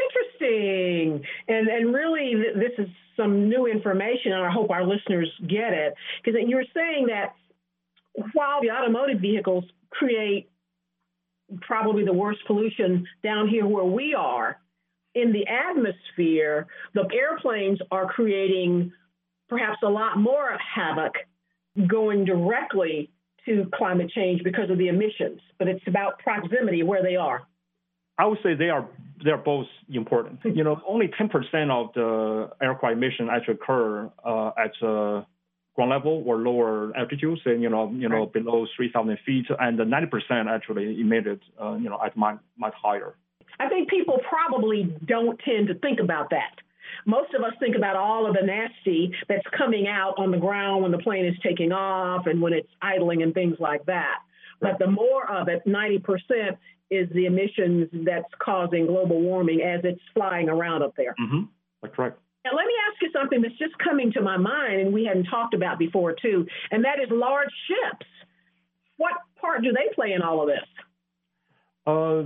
[0.44, 1.22] interesting.
[1.48, 5.94] And, and really, this is some new information, and I hope our listeners get it.
[6.24, 7.34] Because you're saying that
[8.34, 10.50] while the automotive vehicles create
[11.62, 14.60] probably the worst pollution down here where we are,
[15.16, 18.92] in the atmosphere, the airplanes are creating
[19.48, 21.14] perhaps a lot more havoc
[21.88, 23.12] going directly
[23.46, 27.44] to climate change because of the emissions, but it's about proximity where they are.
[28.18, 28.88] I would say they are
[29.24, 30.40] they're both important.
[30.56, 35.24] You know, only 10% of the aircraft emission actually occur uh, at uh,
[35.76, 38.34] ground level or lower altitudes, and you know, you know, right.
[38.34, 43.16] below 3,000 feet, and 90% actually emitted, uh, you know, at much much higher.
[43.60, 46.56] I think people probably don't tend to think about that.
[47.06, 50.84] Most of us think about all of the nasty that's coming out on the ground
[50.84, 54.20] when the plane is taking off and when it's idling and things like that.
[54.62, 56.58] But the more of it, 90%,
[56.94, 61.16] is the emissions that's causing global warming as it's flying around up there.
[61.20, 61.44] Mm-hmm.
[61.82, 62.20] That's correct.
[62.46, 65.26] Now, let me ask you something that's just coming to my mind and we hadn't
[65.26, 68.06] talked about before, too, and that is large ships.
[68.98, 70.68] What part do they play in all of this?
[71.88, 72.24] Uh,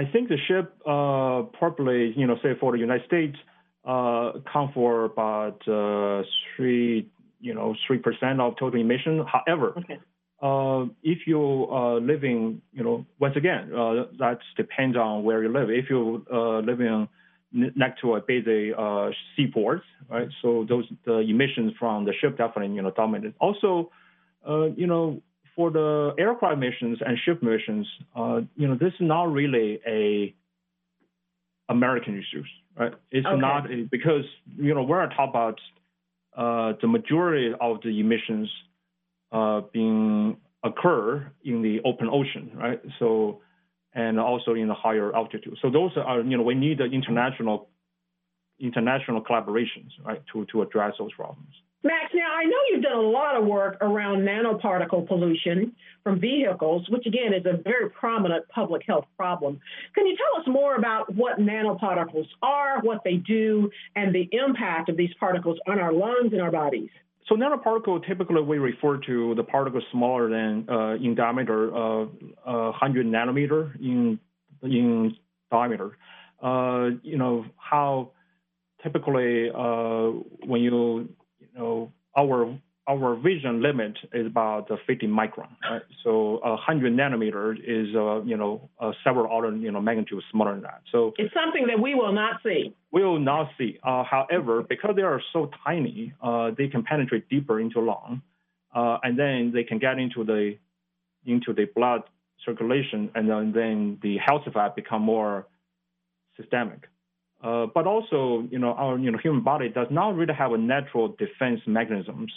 [0.00, 3.36] I think the ship uh, probably, you know, say for the United States,
[3.86, 6.22] uh, account for about uh,
[6.56, 9.24] three, you know, three percent of total emission.
[9.26, 9.98] However, okay.
[10.42, 15.48] Uh, if you uh, living, you know, once again, uh, that depends on where you
[15.48, 15.70] live.
[15.70, 17.08] If you uh, living
[17.52, 20.28] next to a busy uh, seaport, right?
[20.40, 23.34] So those the emissions from the ship definitely, you know, dominate.
[23.40, 23.90] Also,
[24.48, 25.22] uh, you know,
[25.54, 30.34] for the aircraft emissions and ship emissions, uh, you know, this is not really a
[31.68, 32.42] American issue,
[32.76, 32.94] right?
[33.10, 33.40] It's okay.
[33.40, 34.24] not because
[34.56, 35.60] you know we're talking about
[36.36, 38.50] uh, the majority of the emissions
[39.32, 42.80] uh, being occur in the open ocean, right?
[42.98, 43.40] So,
[43.94, 45.58] and also in the higher altitude.
[45.60, 47.68] So those are, you know, we need the international
[48.60, 51.52] international collaborations, right, to to address those problems.
[51.84, 56.88] Max, now I know you've done a lot of work around nanoparticle pollution from vehicles,
[56.88, 59.58] which again is a very prominent public health problem.
[59.94, 64.90] Can you tell us more about what nanoparticles are, what they do, and the impact
[64.90, 66.90] of these particles on our lungs and our bodies?
[67.28, 72.02] So nanoparticle, typically we refer to the particles smaller than uh, in diameter, uh,
[72.46, 74.18] uh, 100 nanometer in
[74.62, 75.16] in
[75.50, 75.96] diameter.
[76.42, 78.10] Uh, you know how
[78.82, 80.08] typically uh,
[80.46, 81.08] when you
[81.38, 82.58] you know our
[82.88, 85.82] our vision limit is about 50 micron, right?
[86.02, 90.62] So 100 nanometer is, uh, you know, uh, several order, you know, magnitudes smaller than
[90.62, 90.82] that.
[90.90, 92.74] So it's something that we will not see.
[92.90, 93.78] We will not see.
[93.84, 98.20] Uh, however, because they are so tiny, uh, they can penetrate deeper into lung,
[98.74, 100.56] uh, and then they can get into the
[101.24, 102.02] into the blood
[102.44, 105.46] circulation, and then, then the health effect become more
[106.36, 106.88] systemic.
[107.44, 110.58] Uh, but also, you know, our you know human body does not really have a
[110.58, 112.32] natural defense mechanisms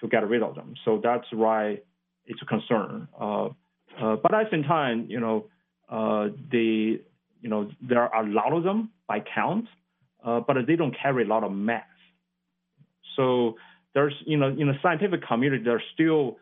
[0.00, 0.74] to get rid of them.
[0.84, 1.80] So that's why
[2.26, 3.08] it's a concern.
[3.18, 3.46] Uh,
[4.00, 5.46] uh, but at the same time, you know,
[5.88, 9.66] uh, you know there are a lot of them by count,
[10.24, 11.84] uh, but they don't carry a lot of mass.
[13.16, 13.56] So
[13.94, 16.36] there's you know in the scientific community there's still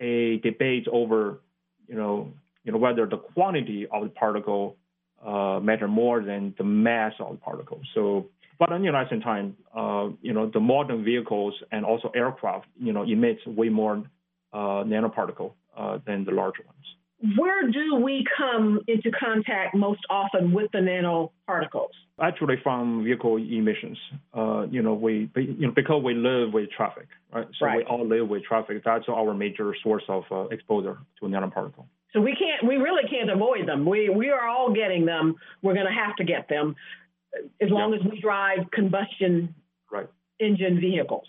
[0.00, 1.40] a debate over
[1.88, 2.32] you know
[2.64, 4.76] you know whether the quantity of the particle
[5.24, 7.80] uh, matter more than the mass of the particle.
[7.94, 8.26] So
[8.62, 12.92] but on the same time, uh, you know, the modern vehicles and also aircraft, you
[12.92, 14.04] know, emits way more
[14.52, 17.36] uh, nanoparticle uh, than the larger ones.
[17.36, 21.90] Where do we come into contact most often with the nanoparticles?
[22.20, 23.98] Actually, from vehicle emissions.
[24.32, 27.46] Uh, you know, we you know because we live with traffic, right?
[27.58, 27.78] So right.
[27.78, 28.82] we all live with traffic.
[28.84, 31.86] That's our major source of uh, exposure to nanoparticle.
[32.12, 33.86] So we can't, we really can't avoid them.
[33.86, 35.36] We we are all getting them.
[35.62, 36.76] We're going to have to get them
[37.60, 39.54] as long as we drive combustion
[39.90, 40.08] right.
[40.38, 41.26] engine vehicles.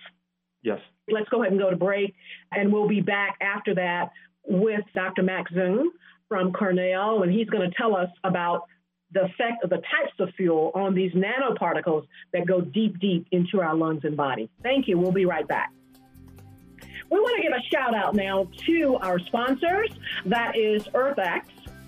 [0.61, 0.79] Yes.
[1.09, 2.13] Let's go ahead and go to break,
[2.51, 4.11] and we'll be back after that
[4.45, 5.23] with Dr.
[5.23, 5.85] Max Zhang
[6.29, 8.63] from Cornell, and he's going to tell us about
[9.11, 13.61] the effect of the types of fuel on these nanoparticles that go deep, deep into
[13.61, 14.49] our lungs and body.
[14.63, 14.97] Thank you.
[14.97, 15.71] We'll be right back.
[17.13, 19.91] We want to give a shout out now to our sponsors.
[20.25, 21.43] That is EarthX,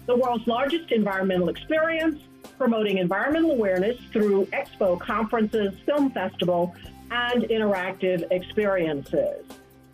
[0.06, 2.22] the world's largest environmental experience
[2.60, 6.76] promoting environmental awareness through expo conferences, film festival,
[7.10, 9.46] and interactive experiences.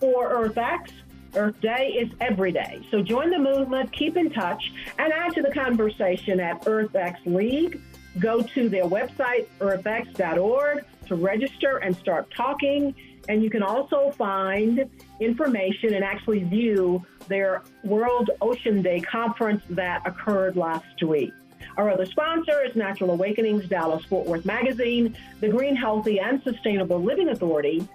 [0.02, 0.92] For EarthX,
[1.36, 2.86] Earth Day is every day.
[2.92, 7.80] So join the movement, keep in touch, and add to the conversation at EarthX League.
[8.20, 12.94] Go to their website, earthx.org, to register and start talking.
[13.30, 14.90] And you can also find
[15.22, 21.32] information and actually view their World Ocean Day conference that occurred last week.
[21.78, 27.02] Our other sponsor is Natural Awakenings Dallas Fort Worth Magazine, the Green, Healthy, and Sustainable
[27.02, 27.88] Living Authority,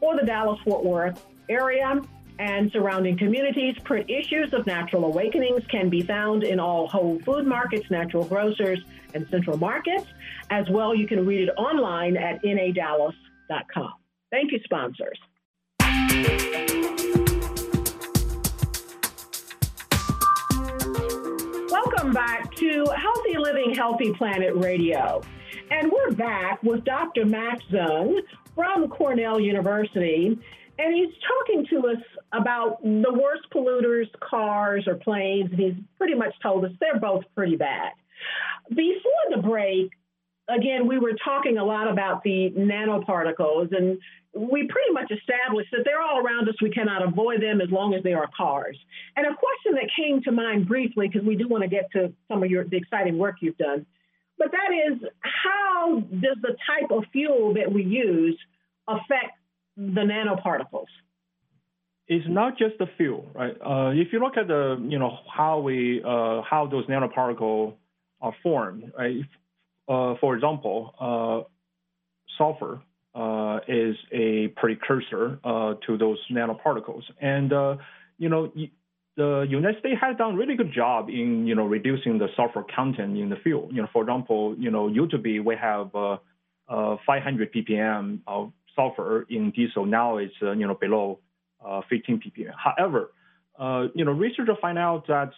[0.00, 2.00] or the Dallas Fort Worth area
[2.38, 3.76] and surrounding communities.
[3.84, 8.80] Print issues of Natural Awakenings can be found in all Whole Food markets, natural grocers,
[9.14, 10.06] and central markets.
[10.48, 13.92] As well, you can read it online at nadallas.com.
[14.30, 15.18] Thank you, sponsors.
[21.70, 25.22] Welcome back to Healthy Living, Healthy Planet Radio.
[25.70, 27.24] And we're back with Dr.
[27.24, 28.20] Max Zhang
[28.54, 30.38] from Cornell University.
[30.78, 32.02] And he's talking to us
[32.32, 35.50] about the worst polluters, cars or planes.
[35.52, 37.92] And he's pretty much told us they're both pretty bad.
[38.68, 39.92] Before the break,
[40.54, 43.98] again, we were talking a lot about the nanoparticles, and
[44.34, 46.54] we pretty much established that they're all around us.
[46.62, 48.78] We cannot avoid them as long as they are cars.
[49.16, 52.12] And a question that came to mind briefly, because we do want to get to
[52.28, 53.86] some of your the exciting work you've done,
[54.38, 58.38] but that is how does the type of fuel that we use
[58.88, 59.36] affect
[59.76, 60.86] the nanoparticles?
[62.08, 63.56] It's not just the fuel, right?
[63.64, 67.74] Uh, if you look at the, you know, how we, uh, how those nanoparticles
[68.20, 69.20] are formed, right?
[69.90, 71.48] Uh, for example, uh,
[72.38, 72.80] sulfur
[73.12, 77.02] uh, is a precursor uh, to those nanoparticles.
[77.20, 77.76] And, uh,
[78.16, 78.52] you know,
[79.16, 82.64] the United States has done a really good job in, you know, reducing the sulfur
[82.74, 83.68] content in the fuel.
[83.72, 86.18] You know, for example, you know, used to be we have uh,
[86.68, 89.86] 500 ppm of sulfur in diesel.
[89.86, 91.18] Now it's, you know, below
[91.90, 92.52] 15 ppm.
[92.56, 93.10] However,
[93.96, 95.32] you know, researchers find out that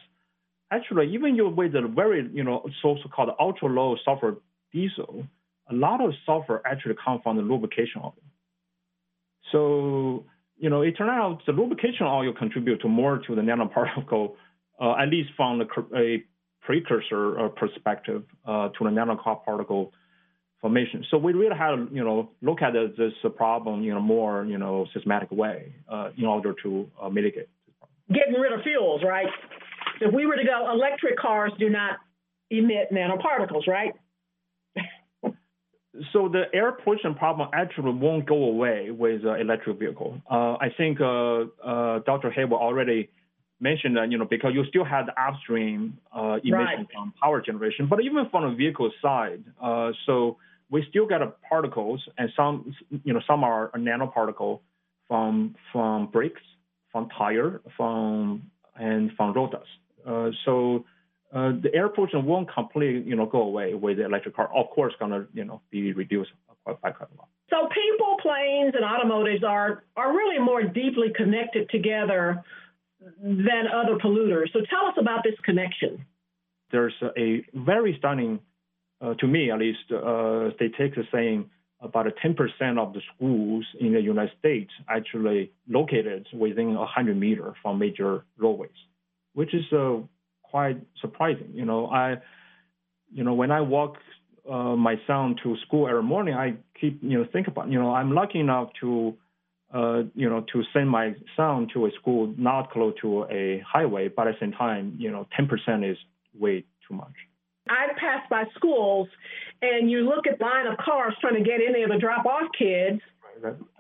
[0.72, 4.36] actually, even with the very, you know, so-called ultra low sulfur
[4.72, 5.24] diesel,
[5.70, 8.14] a lot of sulfur actually comes from the lubrication oil.
[9.52, 10.24] So,
[10.56, 14.34] you know, it turned out the lubrication oil contribute to more to the nanoparticle,
[14.80, 15.66] uh, at least from the,
[15.96, 16.24] a
[16.62, 19.90] precursor uh, perspective uh, to the nanoparticle
[20.60, 21.04] formation.
[21.10, 24.58] So we really had to, you know, look at this problem, you know, more, you
[24.58, 27.48] know, systematic way uh, in order to uh, mitigate.
[28.08, 29.26] Getting rid of fuels, right?
[30.02, 31.98] If we were to go, electric cars do not
[32.50, 33.92] emit nanoparticles, right?
[36.12, 40.20] so the air pollution problem actually won't go away with uh, electric vehicle.
[40.30, 42.30] Uh, I think uh, uh Dr.
[42.30, 43.10] Heywood already
[43.60, 46.86] mentioned that, you know, because you still have the upstream uh, emission right.
[46.92, 50.36] from power generation, but even from the vehicle side, uh, so
[50.68, 52.74] we still get particles, and some,
[53.04, 54.60] you know, some are a nanoparticle
[55.06, 56.40] from from brakes,
[56.90, 59.68] from tire, from and from road dust.
[60.06, 60.84] Uh, so
[61.34, 64.50] uh, the air pollution won't completely, you know, go away with the electric car.
[64.54, 66.30] Of course, gonna, you know, be reduced
[66.66, 67.28] by quite a lot.
[67.48, 72.42] So people, planes, and automotives are are really more deeply connected together
[73.22, 74.52] than other polluters.
[74.52, 76.04] So tell us about this connection.
[76.70, 78.40] There's a very stunning,
[79.00, 81.50] uh, to me at least, uh, statistics saying
[81.80, 87.78] about 10% of the schools in the United States actually located within 100 meters from
[87.78, 88.70] major roadways
[89.34, 89.98] which is uh,
[90.42, 91.50] quite surprising.
[91.52, 92.16] You know, I,
[93.12, 93.96] you know, when I walk
[94.50, 97.94] uh, my son to school every morning, I keep, you know, think about, you know,
[97.94, 99.14] I'm lucky enough to,
[99.72, 104.08] uh, you know, to send my son to a school not close to a highway,
[104.08, 105.96] but at the same time, you know, 10% is
[106.38, 107.14] way too much.
[107.68, 109.08] I pass by schools,
[109.62, 112.50] and you look at line of cars trying to get in there to drop off
[112.58, 113.00] kids,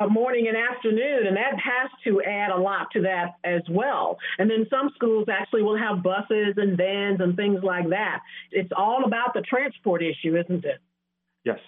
[0.00, 4.18] a morning and afternoon, and that has to add a lot to that as well.
[4.38, 8.20] And then some schools actually will have buses and vans and things like that.
[8.50, 10.80] It's all about the transport issue, isn't it?
[11.44, 11.58] Yes.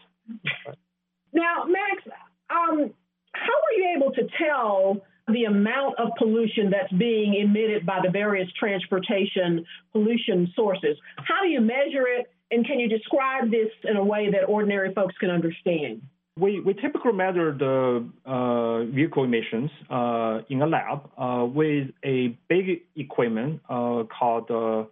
[1.32, 2.02] now, Max,
[2.50, 2.92] um,
[3.32, 8.10] how are you able to tell the amount of pollution that's being emitted by the
[8.10, 10.96] various transportation pollution sources?
[11.16, 12.26] How do you measure it?
[12.50, 16.02] And can you describe this in a way that ordinary folks can understand?
[16.36, 22.36] We, we typically measure the uh, vehicle emissions uh, in a lab uh, with a
[22.48, 24.88] big equipment uh, called the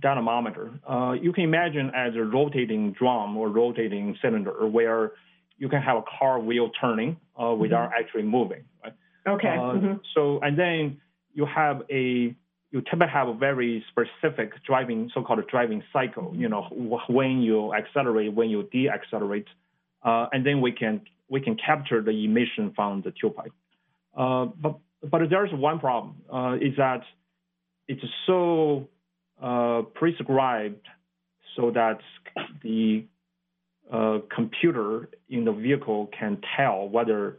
[0.00, 0.72] dynamometer.
[0.88, 5.12] Uh, you can imagine as a rotating drum or rotating cylinder where
[5.56, 8.00] you can have a car wheel turning uh, without mm-hmm.
[8.00, 8.64] actually moving.
[8.82, 8.94] Right?
[9.28, 9.48] Okay.
[9.48, 9.94] Mm-hmm.
[10.14, 11.00] So and then
[11.32, 12.34] you have a
[12.72, 16.32] you typically have a very specific driving so-called driving cycle.
[16.34, 16.62] You know
[17.08, 19.46] when you accelerate, when you deaccelerate
[20.06, 23.50] uh, and then we can we can capture the emission from the tailpipe.
[24.16, 27.02] Uh, but but there's one problem uh, is that
[27.88, 28.88] it's so
[29.42, 30.86] uh, prescribed
[31.56, 31.98] so that
[32.62, 33.04] the
[33.92, 37.38] uh, computer in the vehicle can tell whether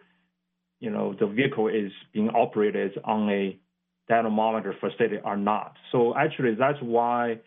[0.80, 3.58] you know the vehicle is being operated on a
[4.10, 5.76] dynamometer facility or not.
[5.92, 7.40] So actually, that's why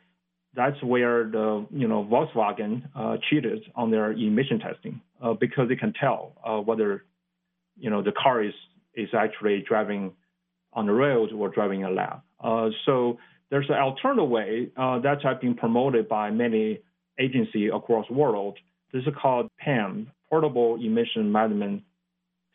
[0.55, 5.77] that's where the you know Volkswagen uh, cheated on their emission testing uh, because they
[5.77, 7.05] can tell uh, whether
[7.77, 8.55] you know the car is
[8.95, 10.13] is actually driving
[10.73, 12.21] on the road or driving a lab.
[12.43, 13.19] Uh, so
[13.51, 16.81] there's an alternative way uh, that's been promoted by many
[17.19, 18.57] agencies across the world.
[18.93, 21.83] This is called PEM, Portable Emission Measurement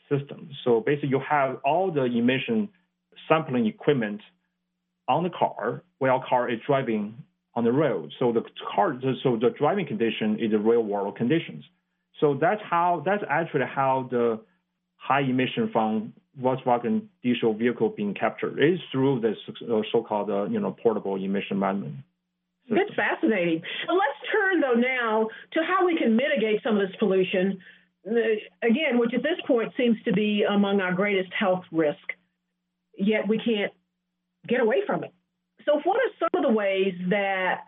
[0.10, 0.50] System.
[0.64, 2.70] So basically, you have all the emission
[3.28, 4.22] sampling equipment
[5.08, 7.16] on the car while car is driving
[7.56, 8.12] on the road.
[8.20, 8.44] So the
[8.76, 11.64] car, so the driving condition is the real world conditions.
[12.20, 14.40] So that's how that's actually how the
[14.96, 19.38] high emission from Volkswagen diesel vehicle being captured is through this
[19.70, 21.96] uh, so-called uh, you know portable emission management.
[22.64, 22.78] System.
[22.78, 23.62] That's fascinating.
[23.88, 27.60] Well, let's turn though now to how we can mitigate some of this pollution.
[28.08, 31.98] Uh, again, which at this point seems to be among our greatest health risk,
[32.98, 33.72] yet we can't
[34.48, 35.14] get away from it.
[35.66, 37.62] So, what are some of the ways that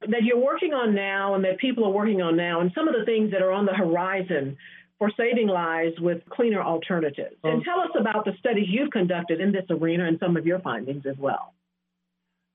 [0.00, 2.94] that you're working on now, and that people are working on now, and some of
[2.98, 4.56] the things that are on the horizon
[4.98, 7.36] for saving lives with cleaner alternatives?
[7.44, 10.46] Um, and tell us about the studies you've conducted in this arena and some of
[10.46, 11.54] your findings as well.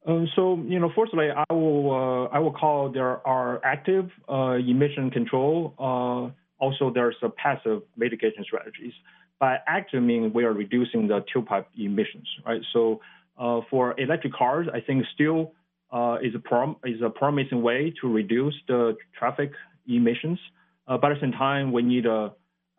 [0.06, 4.58] Um, so, you know, firstly, I will uh, I will call there are active uh,
[4.60, 5.74] emission control.
[5.80, 8.94] Uh, also, there's a passive mitigation strategies.
[9.39, 12.62] By active, meaning we are reducing the tailpipe emissions, right?
[12.74, 13.00] So,
[13.38, 15.54] uh, for electric cars, I think still
[15.94, 19.52] uh, is a prom- is a promising way to reduce the traffic
[19.88, 20.39] emissions.
[20.88, 22.34] Uh, but at the same time, we need to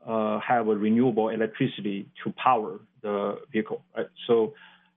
[0.04, 4.06] have a renewable electricity to power the vehicle, right?
[4.26, 4.54] So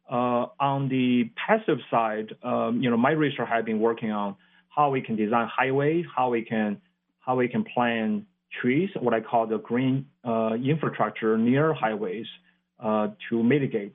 [0.09, 4.35] uh, on the passive side, um, you know, my research has been working on
[4.69, 6.81] how we can design highways, how we can
[7.19, 8.25] how we can plant
[8.61, 12.25] trees, what I call the green uh, infrastructure near highways,
[12.79, 13.93] uh, to mitigate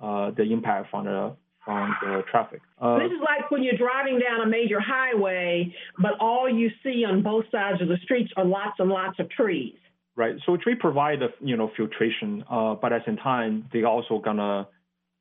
[0.00, 1.36] the impact from the
[1.66, 2.62] from the traffic.
[2.80, 7.04] Uh, this is like when you're driving down a major highway, but all you see
[7.04, 9.74] on both sides of the streets are lots and lots of trees.
[10.14, 10.36] Right.
[10.46, 14.18] So trees provide the you know filtration, uh, but at the same time they also
[14.18, 14.68] gonna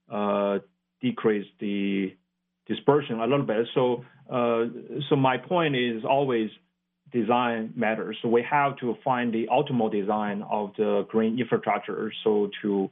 [0.10, 0.60] uh,
[1.02, 2.14] decrease the
[2.68, 3.68] dispersion a little bit.
[3.74, 4.66] So, uh,
[5.10, 6.50] so my point is always
[7.12, 8.18] design matters.
[8.22, 12.90] So we have to find the optimal design of the green infrastructure so to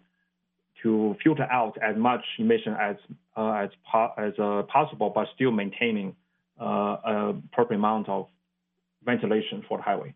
[0.83, 2.95] to filter out as much emission as
[3.35, 3.69] uh, as
[4.17, 6.15] as uh, possible, but still maintaining
[6.61, 8.27] uh, a proper amount of
[9.03, 10.13] ventilation for the highway.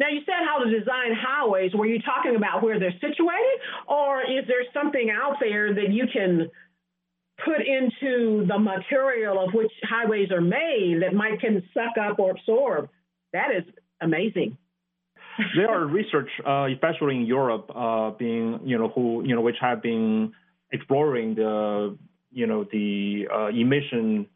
[0.00, 1.72] Now, you said how to design highways.
[1.74, 6.06] Were you talking about where they're situated, or is there something out there that you
[6.12, 6.50] can
[7.44, 12.32] put into the material of which highways are made that might can suck up or
[12.32, 12.88] absorb?
[13.32, 13.64] That is
[14.00, 14.56] amazing.
[15.56, 19.56] There are research, uh, especially in Europe, uh, being you know who you know which
[19.60, 20.32] have been
[20.72, 21.96] exploring the
[22.30, 24.26] you know the uh, emission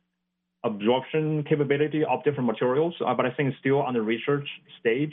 [0.65, 4.49] absorption capability of different materials, uh, but I think it's still on the research
[4.81, 5.13] stage.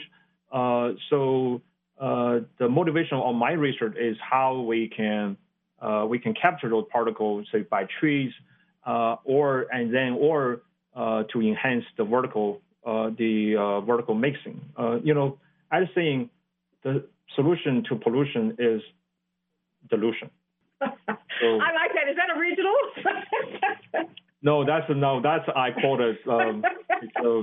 [0.52, 1.60] Uh, so
[2.00, 5.36] uh, the motivation of my research is how we can
[5.80, 8.32] uh, we can capture those particles, say by trees,
[8.86, 10.62] uh, or and then or
[10.94, 14.60] uh, to enhance the vertical the vertical mixing.
[15.02, 15.38] you know,
[15.70, 16.30] I think
[16.82, 17.06] the
[17.36, 18.82] solution to pollution is
[19.88, 20.30] dilution.
[20.80, 20.88] so,
[21.42, 22.08] I like that.
[22.10, 22.74] Is that original?
[24.42, 26.16] No, that's no, that's I quoted.
[26.26, 26.64] Um,
[27.02, 27.42] it's, a,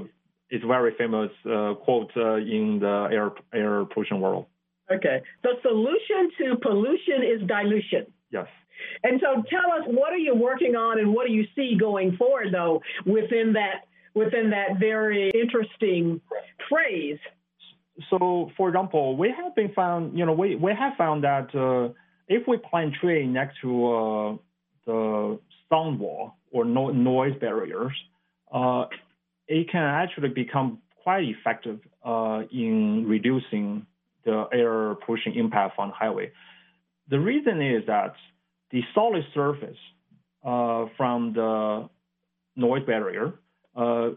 [0.50, 4.48] it's very famous uh, quote uh, in the air air pollution world.
[4.92, 8.08] Okay, the solution to pollution is dilution.
[8.32, 8.48] Yes.
[9.04, 12.16] And so, tell us what are you working on, and what do you see going
[12.18, 16.20] forward, though, within that within that very interesting
[16.68, 17.20] phrase.
[18.10, 21.94] So, for example, we have been found, you know, we, we have found that uh,
[22.28, 24.38] if we plant tree next to uh,
[24.86, 25.40] the
[25.70, 27.94] sound wall, or no, noise barriers,
[28.54, 28.86] uh,
[29.48, 33.86] it can actually become quite effective uh, in reducing
[34.26, 36.32] the air pollution impact on highway.
[37.10, 38.14] The reason is that
[38.72, 39.78] the solid surface
[40.46, 41.90] uh, from the
[42.56, 43.34] noise barrier,
[43.76, 44.10] uh,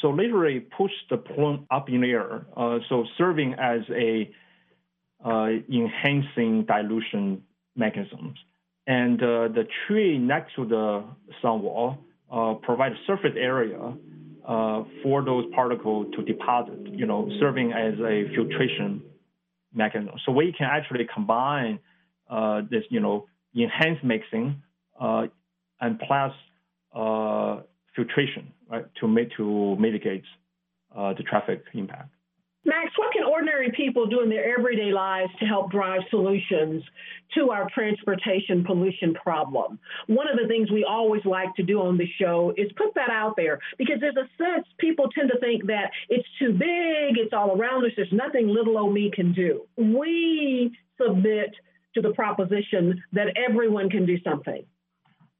[0.00, 4.30] so literally push the plume up in the air, uh, so serving as a
[5.24, 7.42] uh, enhancing dilution
[7.76, 8.36] mechanisms.
[8.86, 11.04] And uh, the tree next to the
[11.40, 11.98] sound wall
[12.30, 13.78] uh, provides surface area
[14.46, 19.02] uh, for those particles to deposit, you know, serving as a filtration
[19.72, 20.14] mechanism.
[20.26, 21.78] So we can actually combine
[22.28, 24.62] uh, this, you know, enhanced mixing
[25.00, 25.26] uh,
[25.80, 26.32] and plus
[27.94, 30.24] filtration, right, to, to mitigate
[30.96, 32.10] uh, the traffic impact.
[32.64, 36.84] Max, what can ordinary people do in their everyday lives to help drive solutions
[37.34, 39.80] to our transportation pollution problem?
[40.06, 43.10] One of the things we always like to do on the show is put that
[43.10, 47.32] out there because there's a sense people tend to think that it's too big, it's
[47.32, 49.66] all around us, there's nothing little old me can do.
[49.76, 50.70] We
[51.00, 51.50] submit
[51.94, 54.64] to the proposition that everyone can do something.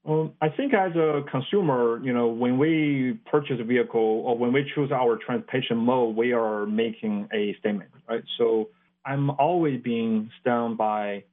[0.03, 4.51] Well, I think as a consumer, you know, when we purchase a vehicle or when
[4.51, 8.23] we choose our transportation mode, we are making a statement, right?
[8.37, 8.69] So
[9.05, 11.23] I'm always being stung by,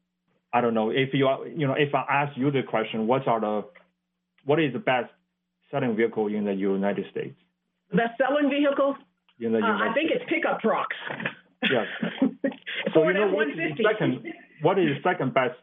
[0.53, 3.41] I don't know, if you, you know, if I ask you the question, what are
[3.41, 3.65] the,
[4.45, 5.11] what is the best
[5.73, 7.37] selling vehicle in the United States?
[7.91, 8.95] Best selling vehicle?
[9.41, 10.97] In the Uh, United I think it's pickup trucks.
[11.63, 11.87] Yes.
[12.95, 13.93] So you know what is F-150.
[13.93, 14.25] second,
[14.63, 15.55] what is the second best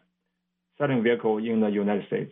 [0.78, 2.32] selling vehicle in the United States?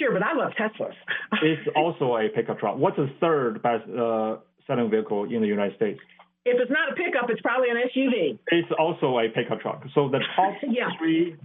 [0.00, 0.94] Sure, but I love Teslas.
[1.42, 2.76] It's also a pickup truck.
[2.78, 6.00] What's the third best uh, selling vehicle in the United States?
[6.46, 8.38] if it's not a pickup, it's probably an SUV.
[8.48, 9.84] It's also a pickup truck.
[9.94, 10.88] So the top Yeah.
[10.98, 11.36] three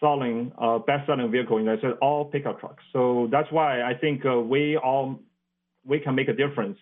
[0.00, 2.82] selling uh, best selling vehicle in the United States all pickup trucks.
[2.92, 5.18] So that's why I think uh, we all
[5.84, 6.78] we can make a difference.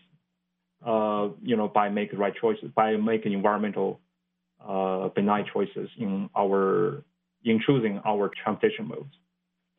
[0.84, 4.00] Uh, you know, by making right choices, by making environmental
[4.66, 7.04] uh, benign choices in our
[7.44, 9.14] in choosing our transportation modes.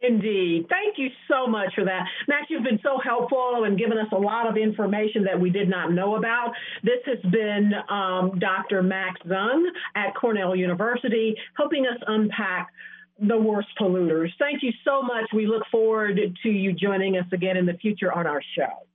[0.04, 0.68] Indeed.
[0.70, 2.06] Thank you so much for that.
[2.28, 5.70] Max, you've been so helpful and given us a lot of information that we did
[5.70, 6.51] not know about.
[6.84, 8.84] This has been um, Dr.
[8.84, 9.64] Max Zhang
[9.95, 12.70] at Cornell University, helping us unpack
[13.18, 14.30] the worst polluters.
[14.39, 15.26] Thank you so much.
[15.34, 18.86] We look forward to you joining us again in the future on our show.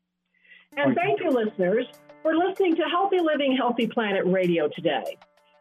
[0.77, 1.87] And thank you, listeners,
[2.23, 5.17] for listening to Healthy Living, Healthy Planet Radio today.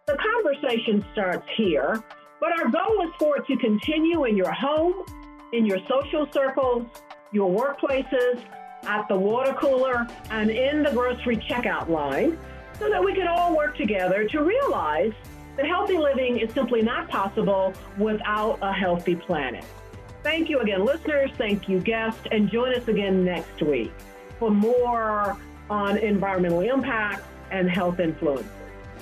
[0.08, 2.04] The conversation starts here,
[2.42, 5.06] but our goal is for it to continue in your home,
[5.54, 6.88] in your social circles,
[7.32, 8.42] your workplaces,
[8.84, 12.38] at the water cooler, and in the grocery checkout line,
[12.80, 15.14] so that we can all work together to realize
[15.56, 19.66] that healthy living is simply not possible without a healthy planet.
[20.24, 21.32] Thank you again, listeners.
[21.38, 23.92] Thank you, guests, and join us again next week
[24.40, 25.38] for more
[25.70, 28.52] on environmental impact and health influences.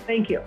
[0.08, 0.42] Thank you.